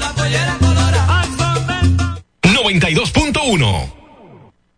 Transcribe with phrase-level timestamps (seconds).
[2.42, 3.94] 92.1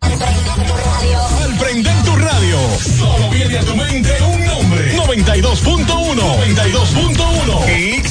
[0.02, 2.58] Al prender tu radio,
[2.98, 4.45] solo viene a tu mente un
[4.76, 4.92] nombre.
[4.92, 6.16] 92.1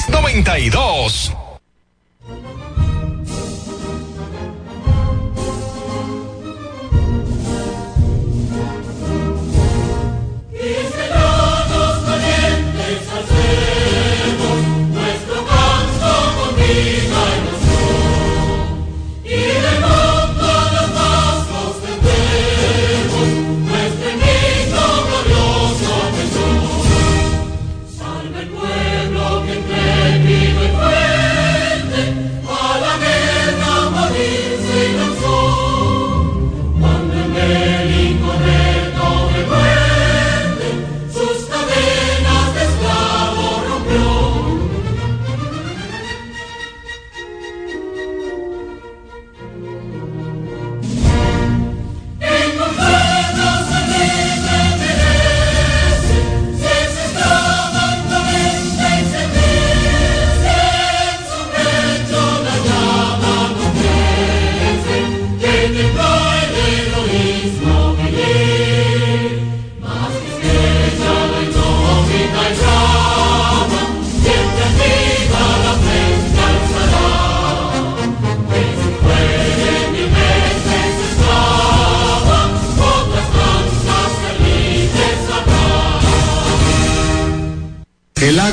[0.08, 1.45] 92.1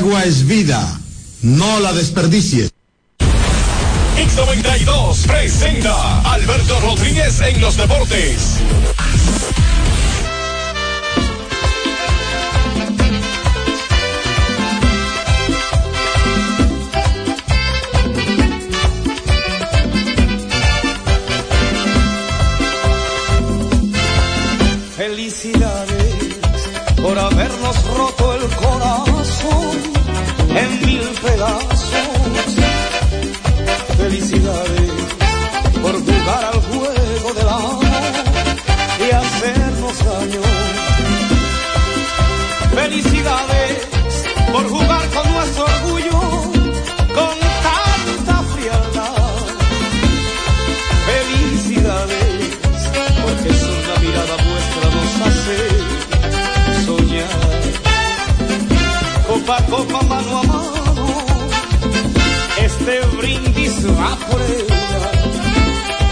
[0.04, 1.00] X92 es vida,
[1.40, 2.70] no la desperdicies.
[4.18, 8.58] X92 presenta Alberto Rodríguez en los deportes.
[24.98, 26.14] Felicidades
[27.00, 28.13] por habernos roto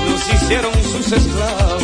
[0.09, 1.83] nos hicieron sus esclavos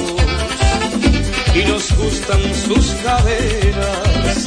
[1.55, 4.45] y nos gustan sus caderas.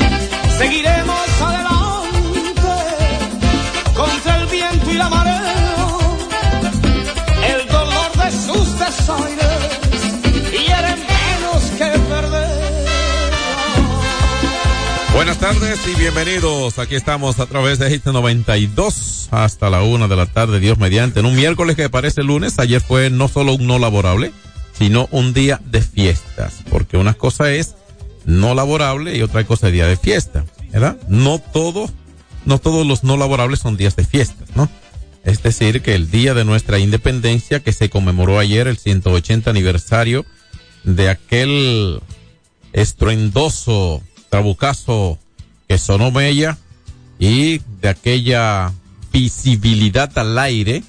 [0.57, 2.71] Seguiremos adelante
[3.93, 5.55] contra el viento y la marea,
[7.53, 9.61] el dolor de sus desaires
[10.51, 12.61] y eres menos que perder.
[15.13, 16.79] Buenas tardes y bienvenidos.
[16.79, 21.21] Aquí estamos a través de Hit 92 hasta la una de la tarde, Dios mediante.
[21.21, 24.33] En un miércoles que parece lunes, ayer fue no solo un no laborable,
[24.77, 26.61] sino un día de fiestas.
[26.69, 27.75] Porque una cosa es
[28.25, 30.97] no laborable y otra cosa es día de fiesta, ¿verdad?
[31.07, 31.89] No todo,
[32.45, 34.69] no todos los no laborables son días de fiestas, ¿no?
[35.23, 40.25] Es decir, que el día de nuestra independencia que se conmemoró ayer, el 180 aniversario
[40.83, 42.01] de aquel
[42.73, 45.19] estruendoso trabucazo
[45.67, 46.57] que sonó Mella
[47.19, 48.73] y de aquella
[49.11, 50.83] visibilidad al aire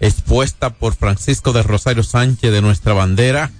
[0.00, 3.50] expuesta por Francisco de Rosario Sánchez de nuestra bandera,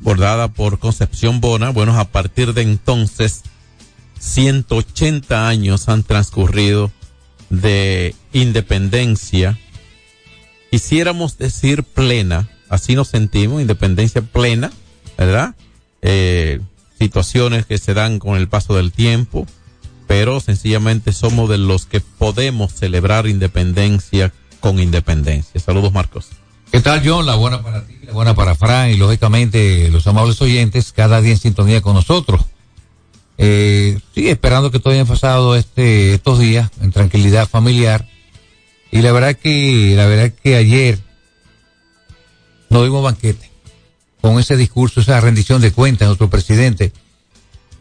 [0.00, 1.70] bordada por Concepción Bona.
[1.70, 3.42] Bueno, a partir de entonces,
[4.18, 6.90] 180 años han transcurrido
[7.50, 9.58] de independencia.
[10.70, 14.72] Quisiéramos decir plena, así nos sentimos, independencia plena,
[15.16, 15.54] ¿verdad?
[16.02, 16.60] Eh,
[16.98, 19.46] situaciones que se dan con el paso del tiempo,
[20.06, 25.60] pero sencillamente somos de los que podemos celebrar independencia con independencia.
[25.60, 26.28] Saludos, Marcos.
[26.70, 27.26] ¿Qué tal, John?
[27.26, 31.32] La buena para ti, la buena para Fran y lógicamente los amables oyentes cada día
[31.32, 32.42] en sintonía con nosotros.
[33.38, 38.08] Eh, sí, esperando que todo haya pasado este, estos días en tranquilidad familiar.
[38.90, 40.98] Y la verdad que, la verdad que ayer
[42.70, 43.50] no dimos banquete
[44.20, 46.92] con ese discurso, esa rendición de cuentas de nuestro presidente.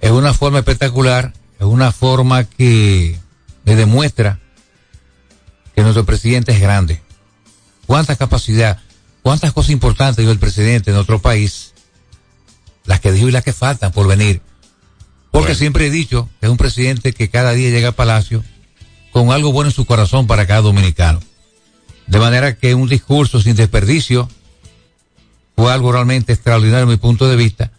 [0.01, 3.19] Es una forma espectacular, es una forma que
[3.63, 4.39] le demuestra
[5.75, 7.01] que nuestro presidente es grande.
[7.85, 8.79] Cuánta capacidad,
[9.21, 11.73] cuántas cosas importantes dio el presidente en otro país,
[12.85, 14.41] las que dijo y las que faltan por venir.
[15.31, 18.43] Porque siempre he dicho que es un presidente que cada día llega al Palacio
[19.11, 21.19] con algo bueno en su corazón para cada dominicano.
[22.07, 24.29] De manera que un discurso sin desperdicio
[25.55, 27.71] fue algo realmente extraordinario desde mi punto de vista.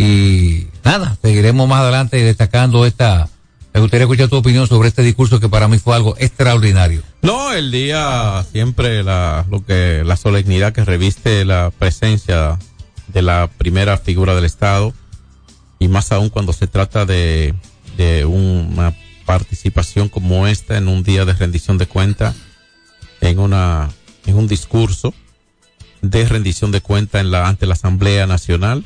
[0.00, 3.28] Y nada, seguiremos más adelante destacando esta...
[3.74, 7.02] Me gustaría escuchar tu opinión sobre este discurso que para mí fue algo extraordinario.
[7.22, 12.58] No, el día siempre la, lo que, la solemnidad que reviste la presencia
[13.08, 14.94] de la primera figura del Estado
[15.80, 17.54] y más aún cuando se trata de,
[17.96, 18.94] de una
[19.26, 22.34] participación como esta en un día de rendición de cuenta,
[23.20, 23.90] en una,
[24.26, 25.12] en un discurso
[26.02, 28.84] de rendición de cuenta en la, ante la Asamblea Nacional.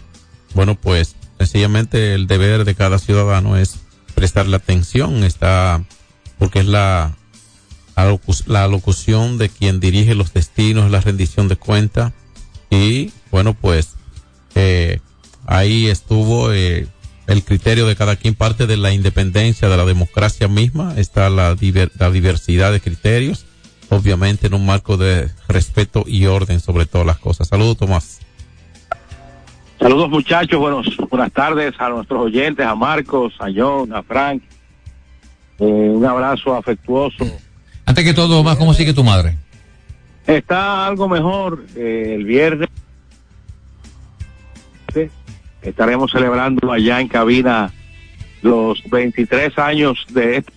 [0.55, 3.77] Bueno, pues sencillamente el deber de cada ciudadano es
[4.15, 5.83] prestarle atención, está,
[6.39, 7.17] porque es la,
[8.47, 12.13] la locución de quien dirige los destinos, la rendición de cuenta.
[12.71, 13.91] Y bueno, pues
[14.55, 15.01] eh,
[15.47, 16.87] ahí estuvo eh,
[17.27, 21.57] el criterio de cada quien, parte de la independencia de la democracia misma, está la,
[21.99, 23.47] la diversidad de criterios,
[23.89, 27.49] obviamente en un marco de respeto y orden sobre todas las cosas.
[27.49, 28.21] Saludos, Tomás.
[29.83, 34.41] Saludos muchachos, buenos, buenas tardes a nuestros oyentes, a Marcos, a John, a Frank.
[35.59, 37.27] Eh, un abrazo afectuoso.
[37.85, 39.37] Antes que todo, más, ¿cómo sigue tu madre?
[40.25, 42.69] Está algo mejor eh, el viernes
[45.63, 47.73] estaremos celebrando allá en cabina
[48.41, 50.53] los 23 años de este.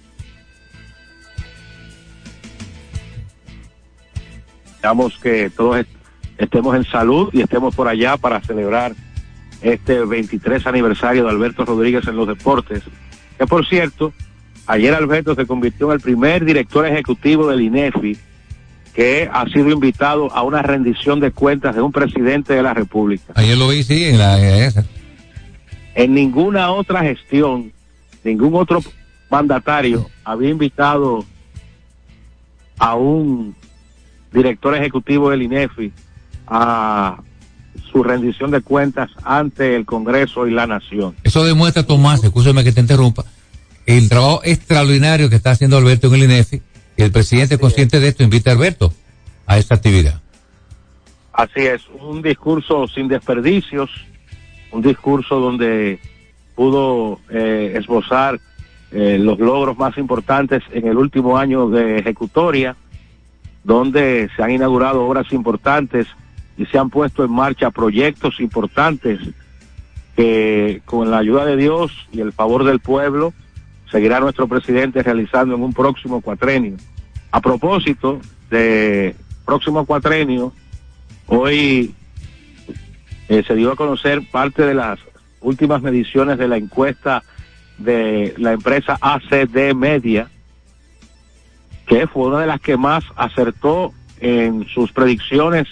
[4.66, 5.84] Esperamos que todos
[6.38, 8.94] estemos en salud y estemos por allá para celebrar
[9.62, 12.84] este 23 aniversario de Alberto Rodríguez en los deportes.
[13.38, 14.14] Que por cierto,
[14.68, 18.18] ayer Alberto se convirtió en el primer director ejecutivo del INEFI
[18.94, 23.34] que ha sido invitado a una rendición de cuentas de un presidente de la República.
[23.36, 24.86] Ayer lo vi, sí, en la esa.
[25.96, 27.74] En ninguna otra gestión,
[28.24, 28.82] ningún otro
[29.30, 31.26] mandatario había invitado
[32.78, 33.54] a un
[34.32, 35.92] director ejecutivo del INEFI
[36.48, 37.18] a
[37.92, 41.16] su rendición de cuentas ante el Congreso y la Nación.
[41.24, 43.24] Eso demuestra, Tomás, escúchame que te interrumpa,
[43.86, 46.62] el trabajo extraordinario que está haciendo Alberto en el INEFI
[46.98, 48.94] y el presidente consciente de esto invita a Alberto
[49.46, 50.22] a esta actividad.
[51.34, 53.90] Así es, un discurso sin desperdicios,
[54.72, 56.00] un discurso donde
[56.56, 58.40] pudo eh, esbozar
[58.92, 62.78] eh, los logros más importantes en el último año de ejecutoria,
[63.64, 66.08] donde se han inaugurado obras importantes
[66.58, 69.20] y se han puesto en marcha proyectos importantes
[70.16, 73.34] que con la ayuda de Dios y el favor del pueblo
[73.92, 76.78] seguirá nuestro presidente realizando en un próximo cuatrenio.
[77.32, 79.16] A propósito de
[79.46, 80.54] próximo cuatrenio,
[81.28, 81.94] hoy
[83.28, 85.00] eh, se dio a conocer parte de las
[85.42, 87.24] últimas mediciones de la encuesta
[87.78, 90.30] de la empresa ACD Media,
[91.86, 93.92] que fue una de las que más acertó
[94.22, 95.68] en sus predicciones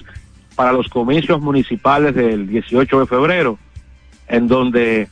[0.56, 3.58] para los comicios municipales del 18 de febrero,
[4.28, 5.08] en donde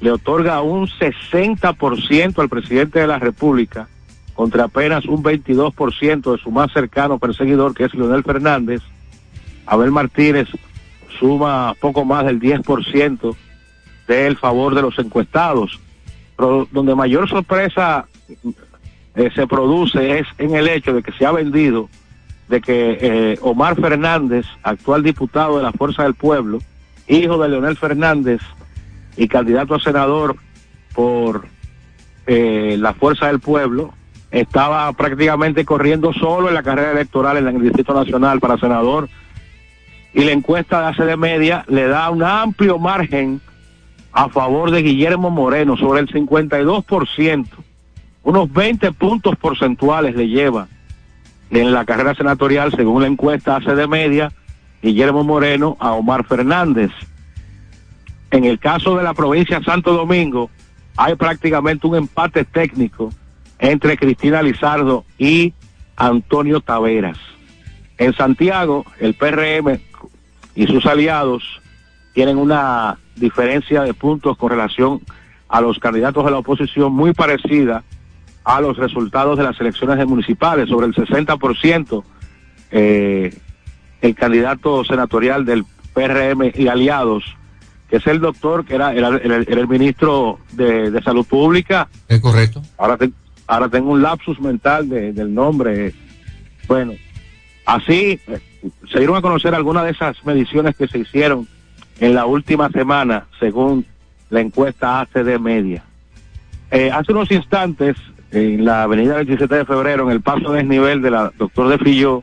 [0.00, 3.88] le otorga un 60% al presidente de la República
[4.34, 8.82] contra apenas un 22% de su más cercano perseguidor, que es Leonel Fernández.
[9.64, 10.48] Abel Martínez
[11.18, 13.34] suma poco más del 10%
[14.06, 15.80] del favor de los encuestados.
[16.36, 18.06] Pero donde mayor sorpresa
[19.14, 21.88] eh, se produce es en el hecho de que se ha vendido
[22.48, 26.58] de que eh, Omar Fernández, actual diputado de la Fuerza del Pueblo,
[27.08, 28.40] hijo de Leonel Fernández,
[29.16, 30.36] y candidato a senador
[30.94, 31.46] por
[32.26, 33.94] eh, la Fuerza del Pueblo,
[34.30, 39.08] estaba prácticamente corriendo solo en la carrera electoral en el Distrito Nacional para senador.
[40.12, 43.40] Y la encuesta de hace de media le da un amplio margen
[44.12, 47.46] a favor de Guillermo Moreno, sobre el 52%.
[48.22, 50.68] Unos 20 puntos porcentuales le lleva
[51.50, 54.32] en la carrera senatorial, según la encuesta hace de media,
[54.82, 56.90] Guillermo Moreno a Omar Fernández.
[58.30, 60.50] En el caso de la provincia de Santo Domingo,
[60.96, 63.10] hay prácticamente un empate técnico
[63.58, 65.54] entre Cristina Lizardo y
[65.96, 67.18] Antonio Taveras.
[67.98, 69.78] En Santiago, el PRM
[70.54, 71.42] y sus aliados
[72.12, 75.00] tienen una diferencia de puntos con relación
[75.48, 77.84] a los candidatos de la oposición muy parecida
[78.46, 82.04] a los resultados de las elecciones municipales, sobre el 60%.
[82.70, 83.36] Eh,
[84.00, 87.24] el candidato senatorial del PRM y aliados
[87.88, 91.88] que es el doctor que era, era, el ministro de, de, Salud Pública.
[92.08, 92.62] Es correcto.
[92.78, 92.98] Ahora,
[93.46, 95.94] ahora tengo un lapsus mental de, del nombre.
[96.66, 96.94] Bueno,
[97.64, 98.40] así eh,
[98.90, 101.46] se dieron a conocer algunas de esas mediciones que se hicieron
[102.00, 103.86] en la última semana, según
[104.30, 105.84] la encuesta ACD Media.
[106.72, 107.96] Eh, hace unos instantes,
[108.30, 112.22] en la avenida 27 de febrero, en el paso desnivel de la doctor de Filló,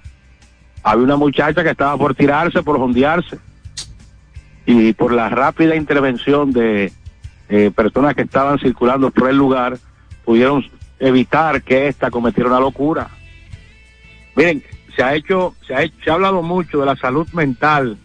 [0.84, 3.40] había una muchacha que estaba por tirarse, por jondearse,
[4.66, 6.92] y por la rápida intervención de
[7.50, 9.78] eh, personas que estaban circulando por el lugar,
[10.26, 10.66] pudieron
[11.00, 13.10] evitar que ésta cometiera una locura.
[14.36, 14.64] Miren,
[14.96, 17.98] se ha hecho, se ha, se ha hablado mucho de la salud mental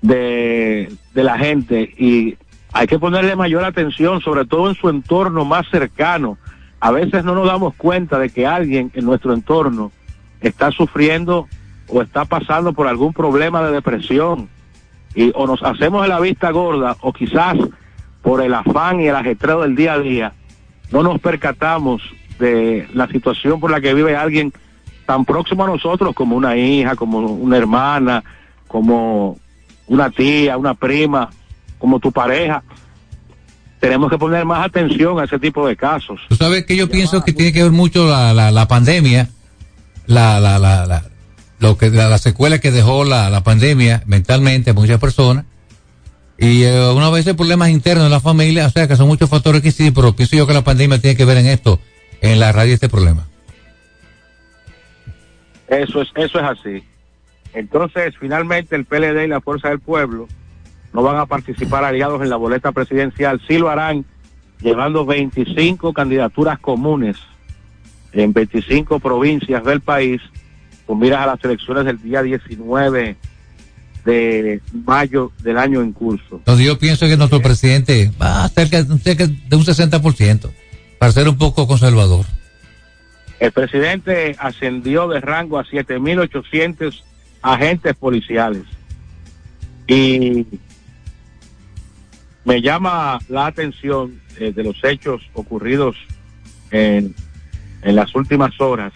[0.00, 2.36] de la gente y
[2.72, 6.38] hay que ponerle mayor atención, sobre todo en su entorno más cercano.
[6.80, 9.92] A veces no nos damos cuenta de que alguien en nuestro entorno
[10.40, 11.48] está sufriendo
[11.88, 14.48] o está pasando por algún problema de depresión
[15.14, 17.56] y o nos hacemos de la vista gorda o quizás
[18.22, 20.32] por el afán y el ajetreo del día a día
[20.90, 22.02] no nos percatamos
[22.38, 24.52] de la situación por la que vive alguien
[25.06, 28.22] tan próximo a nosotros como una hija, como una hermana,
[28.68, 29.38] como
[29.86, 31.30] una tía, una prima,
[31.82, 32.62] como tu pareja.
[33.80, 36.20] Tenemos que poner más atención a ese tipo de casos.
[36.28, 39.28] Tú sabes que yo pienso que tiene que ver mucho la, la, la pandemia,
[40.06, 41.02] la, la, la, la,
[41.58, 45.44] lo que, la, la secuela que dejó la, la pandemia mentalmente a muchas personas.
[46.38, 49.60] Y eh, una vez problemas internos de la familia, o sea que son muchos factores
[49.60, 51.80] que sí, pero pienso yo que la pandemia tiene que ver en esto,
[52.20, 53.26] en la radio este problema.
[55.66, 56.84] Eso es, eso es así.
[57.54, 60.28] Entonces, finalmente el PLD y la Fuerza del Pueblo
[60.92, 64.04] no van a participar aliados en la boleta presidencial, sí lo harán
[64.60, 67.16] llevando 25 candidaturas comunes
[68.12, 70.20] en 25 provincias del país,
[70.86, 73.16] con miras a las elecciones del día 19
[74.04, 76.36] de mayo del año en curso.
[76.36, 80.50] Entonces yo pienso que nuestro presidente va cerca, cerca de un 60%,
[80.98, 82.26] para ser un poco conservador.
[83.38, 87.02] El presidente ascendió de rango a 7.800
[87.42, 88.62] agentes policiales.
[89.88, 90.46] Y
[92.44, 95.96] me llama la atención eh, de los hechos ocurridos
[96.70, 97.14] en,
[97.82, 98.92] en las últimas horas,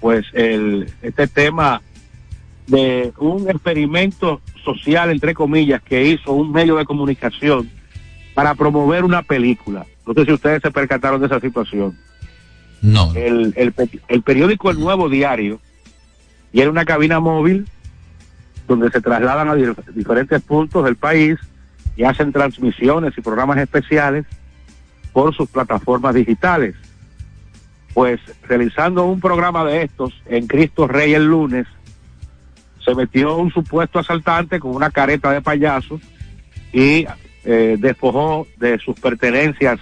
[0.00, 1.82] pues el, este tema
[2.66, 7.70] de un experimento social, entre comillas, que hizo un medio de comunicación
[8.34, 9.86] para promover una película.
[10.06, 11.96] No sé si ustedes se percataron de esa situación.
[12.80, 13.12] No.
[13.14, 13.74] El, el,
[14.08, 15.60] el periódico El Nuevo Diario,
[16.52, 17.66] y era una cabina móvil
[18.66, 21.38] donde se trasladan a di- diferentes puntos del país
[21.98, 24.24] y hacen transmisiones y programas especiales
[25.12, 26.76] por sus plataformas digitales.
[27.92, 31.66] Pues realizando un programa de estos en Cristo Rey el lunes,
[32.84, 36.00] se metió un supuesto asaltante con una careta de payaso
[36.72, 37.04] y
[37.44, 39.80] eh, despojó de sus pertenencias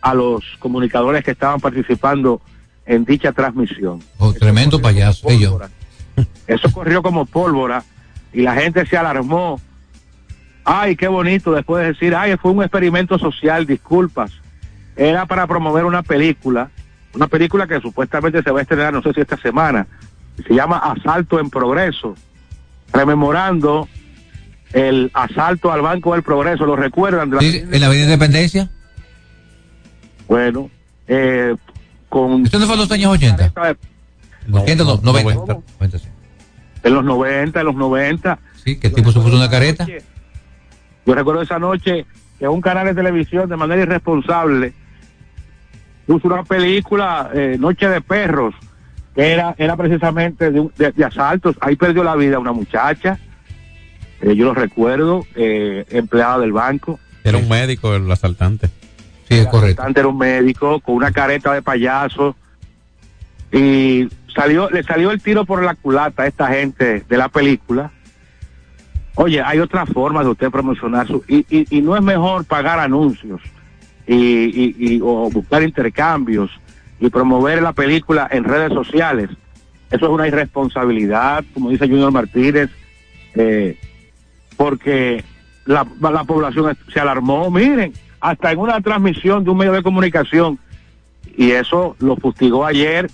[0.00, 2.40] a los comunicadores que estaban participando
[2.86, 4.00] en dicha transmisión.
[4.16, 5.28] Oh, tremendo payaso.
[6.46, 7.84] Eso corrió como pólvora
[8.32, 9.60] y la gente se alarmó.
[10.64, 14.30] Ay, qué bonito después de decir, ay, fue un experimento social, disculpas.
[14.96, 16.70] Era para promover una película,
[17.14, 19.86] una película que supuestamente se va a estrenar, no sé si esta semana,
[20.46, 22.14] se llama Asalto en Progreso,
[22.92, 23.88] rememorando
[24.72, 27.30] el asalto al Banco del Progreso, ¿lo recuerdan?
[27.30, 28.70] De la- Sí, en la Avenida Independencia.
[30.28, 30.70] Bueno,
[31.08, 31.54] eh,
[32.08, 32.44] con...
[32.44, 33.52] ¿Esto no fue en los años 80?
[34.50, 35.54] 80, no, 90.
[35.80, 36.08] 90, sí.
[36.84, 38.38] En los 90, en los 90.
[38.64, 39.86] Sí, que el tipo se puso una careta.
[41.06, 42.06] Yo recuerdo esa noche
[42.38, 44.72] que un canal de televisión de manera irresponsable
[46.06, 48.54] puso una película, eh, Noche de Perros,
[49.14, 51.56] que era, era precisamente de, un- de- de asaltos.
[51.60, 53.18] Ahí perdió la vida una muchacha,
[54.20, 56.98] eh, yo lo recuerdo, eh, empleada del banco.
[57.24, 58.68] Era un médico el asaltante.
[59.28, 59.80] Sí, es correcto.
[59.82, 62.36] asaltante era un médico con una careta de payaso
[63.52, 67.90] y salió le salió el tiro por la culata a esta gente de la película
[69.14, 72.78] oye hay otra forma de usted promocionar su y, y, y no es mejor pagar
[72.78, 73.40] anuncios
[74.06, 76.50] y, y, y- o buscar intercambios
[77.00, 79.28] y promover la película en redes sociales.
[79.90, 82.70] Eso es una irresponsabilidad como dice Junior Martínez
[83.34, 83.76] eh,
[84.56, 85.24] porque
[85.64, 90.58] la, la población se alarmó, miren, hasta en una transmisión de un medio de comunicación,
[91.36, 93.10] y eso lo fustigó ayer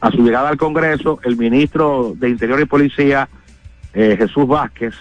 [0.00, 3.28] a su llegada al Congreso el ministro de Interior y Policía,
[3.94, 4.94] eh, Jesús Vázquez,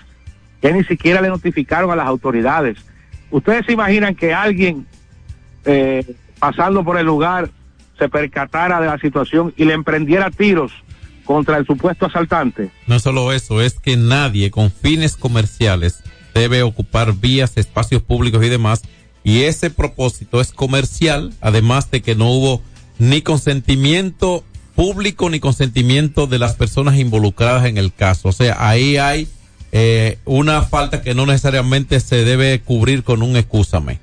[0.62, 2.78] que ni siquiera le notificaron a las autoridades.
[3.32, 4.86] ¿Ustedes se imaginan que alguien
[5.66, 7.50] eh, pasando por el lugar
[7.98, 10.72] se percatara de la situación y le emprendiera tiros
[11.26, 12.72] contra el supuesto asaltante?
[12.88, 16.02] No solo eso, es que nadie con fines comerciales
[16.34, 18.82] debe ocupar vías, espacios públicos y demás.
[19.24, 22.62] Y ese propósito es comercial, además de que no hubo
[22.98, 24.44] ni consentimiento
[24.76, 28.30] público ni consentimiento de las personas involucradas en el caso.
[28.30, 29.28] O sea, ahí hay
[29.72, 34.00] eh, una falta que no necesariamente se debe cubrir con un excúsame.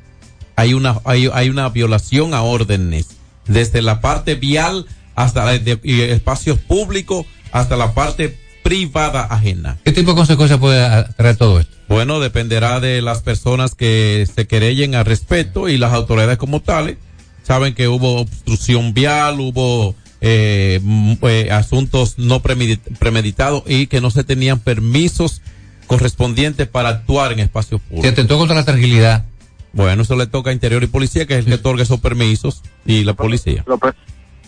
[0.54, 3.08] Hay una, hay, hay una violación a órdenes,
[3.46, 5.78] desde la parte vial hasta la de,
[6.12, 9.78] espacios públicos hasta la parte privada ajena.
[9.84, 11.74] ¿Qué tipo de consecuencias puede traer todo esto?
[11.88, 16.96] Bueno, dependerá de las personas que se querellen al respeto y las autoridades como tales.
[17.44, 20.80] Saben que hubo obstrucción vial, hubo eh,
[21.22, 25.42] eh, asuntos no premeditados y que no se tenían permisos
[25.86, 28.04] correspondientes para actuar en espacios públicos.
[28.04, 29.24] Se atentó contra la tranquilidad.
[29.72, 32.62] Bueno, eso le toca a Interior y Policía, que es el que otorga esos permisos,
[32.84, 33.62] y la policía.
[33.66, 33.78] Lo,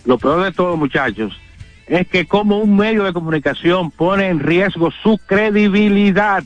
[0.05, 1.33] lo peor de todo, muchachos,
[1.87, 6.43] es que como un medio de comunicación pone en riesgo su credibilidad.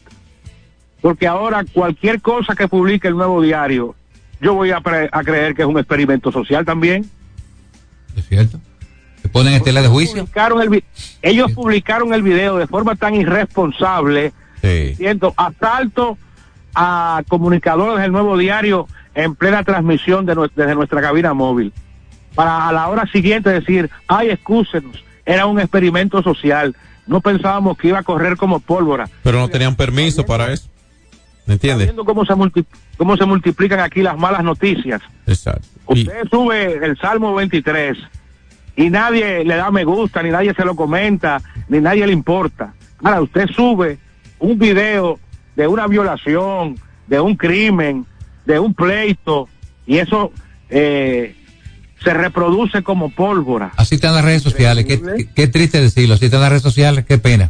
[1.02, 3.96] Porque ahora cualquier cosa que publique el nuevo diario,
[4.40, 7.10] yo voy a, a creer que es un experimento social también.
[8.16, 8.60] Es cierto.
[9.22, 10.28] Se ponen en tela de juicio.
[11.22, 14.34] ellos publicaron el video de forma tan irresponsable,
[14.96, 16.18] siendo asalto
[16.76, 21.74] a comunicadores del nuevo diario en plena transmisión de desde nuestra cabina móvil.
[22.36, 26.76] Para a la hora siguiente decir, ay, excúsenos, era un experimento social.
[27.06, 29.10] No pensábamos que iba a correr como pólvora.
[29.22, 30.70] Pero no tenían permiso para eso.
[31.46, 31.88] ¿Me entiendes?
[31.88, 32.34] Viendo cómo se,
[32.98, 35.02] cómo se multiplican aquí las malas noticias.
[35.28, 35.68] Exacto.
[35.86, 37.98] Usted sube el Salmo 23
[38.78, 42.74] y nadie le da me gusta, ni nadie se lo comenta, ni nadie le importa.
[43.04, 44.00] Ahora, usted sube
[44.44, 45.20] un video
[45.56, 48.06] de una violación, de un crimen,
[48.46, 49.48] de un pleito,
[49.86, 50.32] y eso
[50.70, 51.34] eh,
[52.04, 53.72] se reproduce como pólvora.
[53.78, 57.18] Así están las redes sociales, qué, qué, triste decirlo, así están las redes sociales, qué
[57.18, 57.48] pena.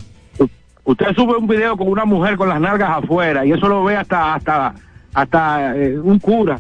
[0.84, 3.96] Usted sube un video con una mujer con las nalgas afuera y eso lo ve
[3.96, 4.76] hasta hasta
[5.14, 6.60] hasta eh, un cura.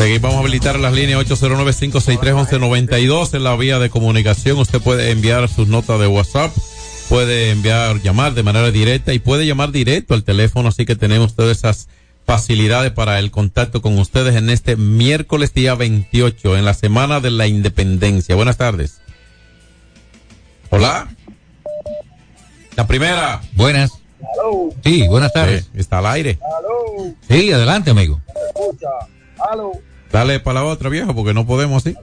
[0.00, 4.58] Seguimos, vamos a habilitar las líneas 809-563-1192 en la vía de comunicación.
[4.58, 6.56] Usted puede enviar sus notas de WhatsApp,
[7.10, 11.34] puede enviar, llamar de manera directa y puede llamar directo al teléfono, así que tenemos
[11.34, 11.88] todas esas
[12.24, 17.32] facilidades para el contacto con ustedes en este miércoles día 28, en la Semana de
[17.32, 18.34] la Independencia.
[18.34, 19.02] Buenas tardes.
[20.70, 21.14] Hola.
[22.74, 23.42] La primera.
[23.52, 23.92] Buenas.
[24.82, 25.64] Sí, buenas tardes.
[25.64, 26.38] Sí, está al aire.
[27.28, 28.18] Sí, adelante, amigo.
[28.48, 28.88] Escucha.
[30.12, 31.96] Dale para la otra, viejo, porque no podemos así.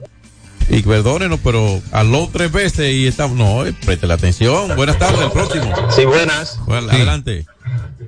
[0.70, 3.36] Y perdónenos, pero aló tres veces y estamos.
[3.36, 4.76] No, eh, preste la atención.
[4.76, 5.72] Buenas tardes, el próximo.
[5.90, 6.58] Sí, buenas.
[6.66, 7.46] Bueno, Adelante.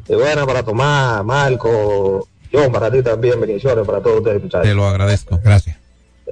[0.06, 4.66] Sí, buenas para Tomás, Marco, John, para ti también, bendiciones para todos ustedes, muchachos.
[4.66, 5.40] Te lo agradezco.
[5.42, 5.76] Gracias.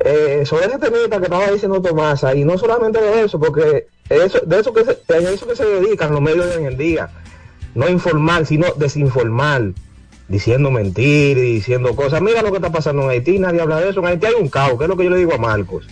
[0.04, 4.40] Eh, sobre ese temita que estaba diciendo Tomás, y no solamente de eso, porque eso,
[4.44, 7.10] de eso que se, de eso que se dedican los medios de hoy en día,
[7.74, 9.72] no informar, sino desinformar,
[10.28, 12.20] diciendo mentiras y diciendo cosas.
[12.20, 14.00] Mira lo que está pasando en Haití, nadie habla de eso.
[14.00, 15.86] En Haití hay un caos, que es lo que yo le digo a Marcos.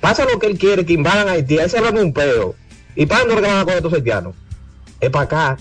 [0.00, 2.54] Pasa lo que él quiere, que invadan Haití, ahí se un peo.
[2.96, 4.34] ¿Y para dónde van a coger estos haitianos?
[4.98, 5.56] Es para acá.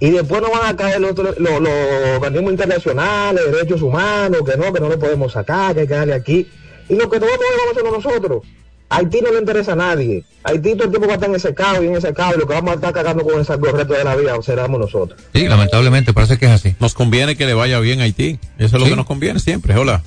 [0.00, 1.70] Y después no van a caer los, los, los
[2.16, 6.14] organismos internacionales, derechos humanos, que no, que no lo podemos sacar, que hay que darle
[6.14, 6.48] aquí.
[6.88, 8.42] Y lo que todos a hacer nosotros.
[8.90, 10.24] Haití no le interesa a nadie.
[10.44, 12.34] Haití todo el tiempo va a estar en ese caos y en ese caos.
[12.36, 15.20] Y lo que vamos a estar cagando con ese correcto de la vida seremos nosotros.
[15.34, 16.76] Sí, lamentablemente parece que es así.
[16.80, 18.38] Nos conviene que le vaya bien a Haití.
[18.58, 18.90] Eso es lo Sí.
[18.90, 19.76] que nos conviene siempre.
[19.76, 20.02] Hola.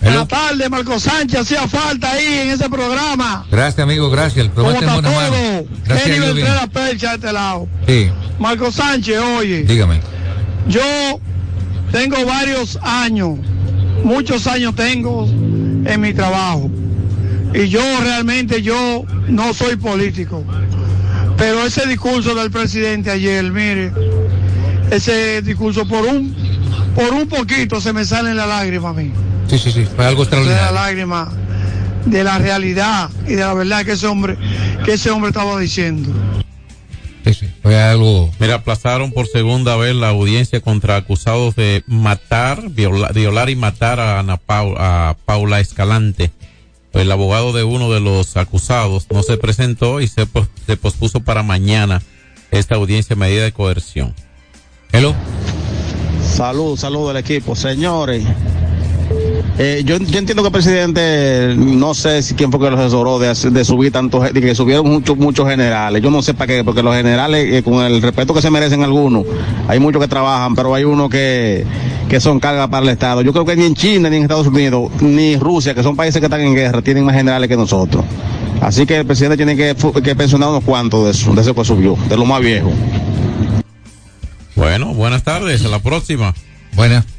[0.00, 1.40] Buenas tardes, Marco Sánchez.
[1.40, 3.46] Hacía falta ahí en ese programa.
[3.50, 4.46] Gracias, amigo, gracias.
[4.46, 5.66] El ¿Cómo programa está todo?
[5.86, 6.18] Gracias
[6.54, 7.68] la percha de este lado.
[7.86, 10.00] Sí, Marco Sánchez, oye, dígame.
[10.68, 10.80] yo
[11.90, 13.38] tengo varios años,
[14.04, 16.70] muchos años tengo en mi trabajo.
[17.54, 20.44] Y yo realmente, yo no soy político.
[21.36, 23.92] Pero ese discurso del presidente ayer, mire,
[24.90, 26.34] ese discurso por un,
[26.94, 29.12] por un poquito se me salen las lágrimas a mí.
[29.48, 30.74] Sí, sí, sí, fue algo de la extraordinario.
[30.74, 31.32] lágrima
[32.06, 34.36] de la realidad y de la verdad que ese hombre
[34.84, 36.10] que ese hombre estaba diciendo.
[37.24, 38.30] Sí, sí, fue algo.
[38.40, 44.00] Mira, aplazaron por segunda vez la audiencia contra acusados de matar, viola- violar y matar
[44.00, 46.30] a Ana Pau- a Paula Escalante.
[46.98, 50.26] El abogado de uno de los acusados no se presentó y se,
[50.66, 52.02] se pospuso para mañana
[52.50, 54.14] esta audiencia a medida de coerción.
[54.90, 55.14] Hello.
[56.28, 57.54] Salud, salud del equipo.
[57.54, 58.24] Señores,
[59.60, 63.18] eh, yo, yo entiendo que el presidente, no sé si quién fue que lo asesoró
[63.18, 66.00] de, subir tantos, de que subieron muchos muchos generales.
[66.00, 68.84] Yo no sé para qué, porque los generales, eh, con el respeto que se merecen
[68.84, 69.24] algunos,
[69.66, 71.66] hay muchos que trabajan, pero hay unos que,
[72.08, 73.22] que son cargas para el Estado.
[73.22, 76.20] Yo creo que ni en China, ni en Estados Unidos, ni Rusia, que son países
[76.20, 78.04] que están en guerra, tienen más generales que nosotros.
[78.60, 81.64] Así que el presidente tiene que, que pensionar unos cuantos de eso, de eso que
[81.64, 82.70] subió, de lo más viejo.
[84.54, 86.32] Bueno, buenas tardes, a la próxima.
[86.76, 87.17] Buenas.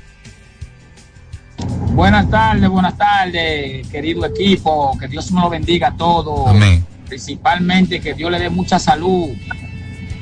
[1.94, 4.98] Buenas tardes, buenas tardes, querido equipo.
[5.00, 6.48] Que Dios me lo bendiga a todos.
[6.48, 6.86] Amén.
[7.08, 9.30] Principalmente que Dios le dé mucha salud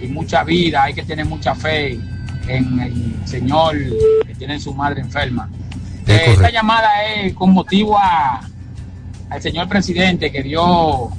[0.01, 0.83] y mucha vida.
[0.83, 1.99] Hay que tener mucha fe
[2.47, 3.75] en el Señor
[4.25, 5.49] que tiene su madre enferma.
[6.07, 8.41] Eh, esta llamada es con motivo a,
[9.29, 11.09] al señor presidente que Dios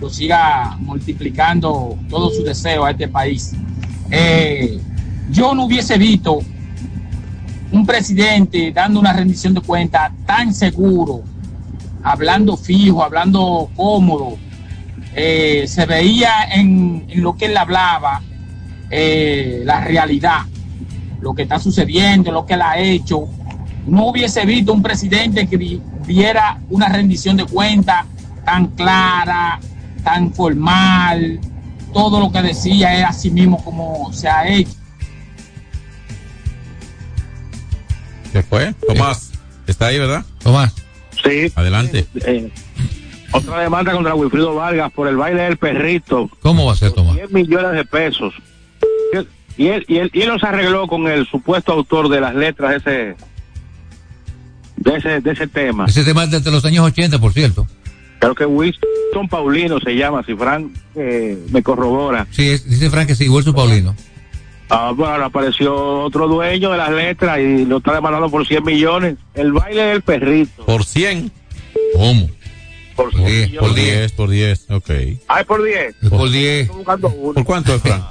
[0.00, 3.54] lo siga multiplicando todo su deseo a este país.
[4.10, 4.78] Eh,
[5.30, 6.40] yo no hubiese visto
[7.72, 11.22] un presidente dando una rendición de cuentas tan seguro,
[12.02, 14.36] hablando fijo, hablando cómodo.
[15.14, 18.20] Eh, se veía en, lo que él hablaba
[18.90, 20.40] eh, la realidad,
[21.20, 23.26] lo que está sucediendo, lo que él ha hecho.
[23.86, 28.04] No hubiese visto un presidente que di- diera una rendición de cuentas
[28.44, 29.58] tan clara,
[30.04, 31.40] tan formal.
[31.92, 34.72] Todo lo que decía es así mismo como se ha hecho.
[38.32, 38.74] ¿Qué fue?
[38.86, 39.32] Tomás,
[39.66, 40.24] está ahí, ¿verdad?
[40.42, 40.74] Tomás.
[41.24, 41.50] Sí.
[41.54, 42.06] Adelante.
[42.26, 42.50] Eh,
[43.32, 46.30] otra demanda contra Wilfrido Vargas por el baile del perrito.
[46.42, 47.14] ¿Cómo va a ser, Tomás?
[47.16, 48.34] 10 millones de pesos.
[49.58, 52.70] Y él, y él, y él los arregló con el supuesto autor de las letras
[52.72, 53.16] de ese,
[54.76, 55.86] de ese, de ese tema.
[55.86, 57.66] Ese tema es desde los años 80, por cierto.
[58.18, 62.26] Creo que Winston Paulino se llama, si Frank eh, me corrobora.
[62.30, 63.94] Sí, es- dice Frank que sí, Wilson Paulino.
[64.68, 69.16] Ah, bueno, apareció otro dueño de las letras y lo está demandando por 100 millones.
[69.34, 70.64] El baile del perrito.
[70.66, 71.30] Por 100.
[71.94, 72.28] ¿Cómo?
[72.96, 73.84] Por Por 100 10, por millones.
[73.84, 74.90] 10, por 10, ok.
[75.28, 75.94] Ay, por 10.
[76.10, 76.60] Por 10.
[76.62, 77.34] Estoy buscando uno.
[77.34, 78.04] ¿Por cuánto es, Fran?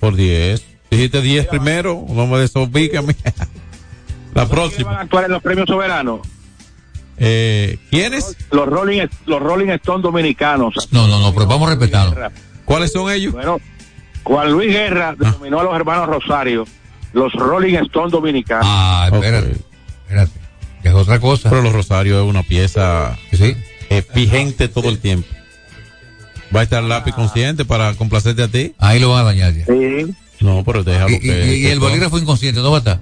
[0.00, 0.64] Por 10.
[0.90, 3.14] Dijiste 10 primero, no me desobígame.
[3.24, 4.92] La ¿Quiénes van próxima.
[4.92, 6.20] a actuar en los premios soberanos?
[7.18, 8.36] Eh, ¿Quiénes?
[8.52, 10.74] Los Rolling, los Rolling Stones dominicanos.
[10.92, 12.30] No, no, no, pero vamos a respetarlo.
[12.64, 13.32] ¿Cuáles son ellos?
[13.32, 13.58] Bueno,
[14.28, 15.14] Juan Luis Guerra Ah.
[15.18, 16.64] denominó a los hermanos Rosario
[17.14, 18.66] los Rolling Stones dominicanos.
[18.68, 19.56] Ah, espérate,
[20.02, 20.32] espérate.
[20.82, 21.48] Que es otra cosa.
[21.50, 23.56] Pero los Rosarios es una pieza Sí.
[23.90, 25.26] eh, vigente todo el tiempo.
[26.54, 28.74] ¿Va a estar lápiz consciente para complacerte a ti?
[28.78, 29.64] Ahí lo van a dañar ya.
[29.66, 30.14] Sí.
[30.40, 31.56] No, pero déjalo Y, y- que...
[31.56, 33.00] y que el todo- bolígrafo inconsciente, ¿no va a estar?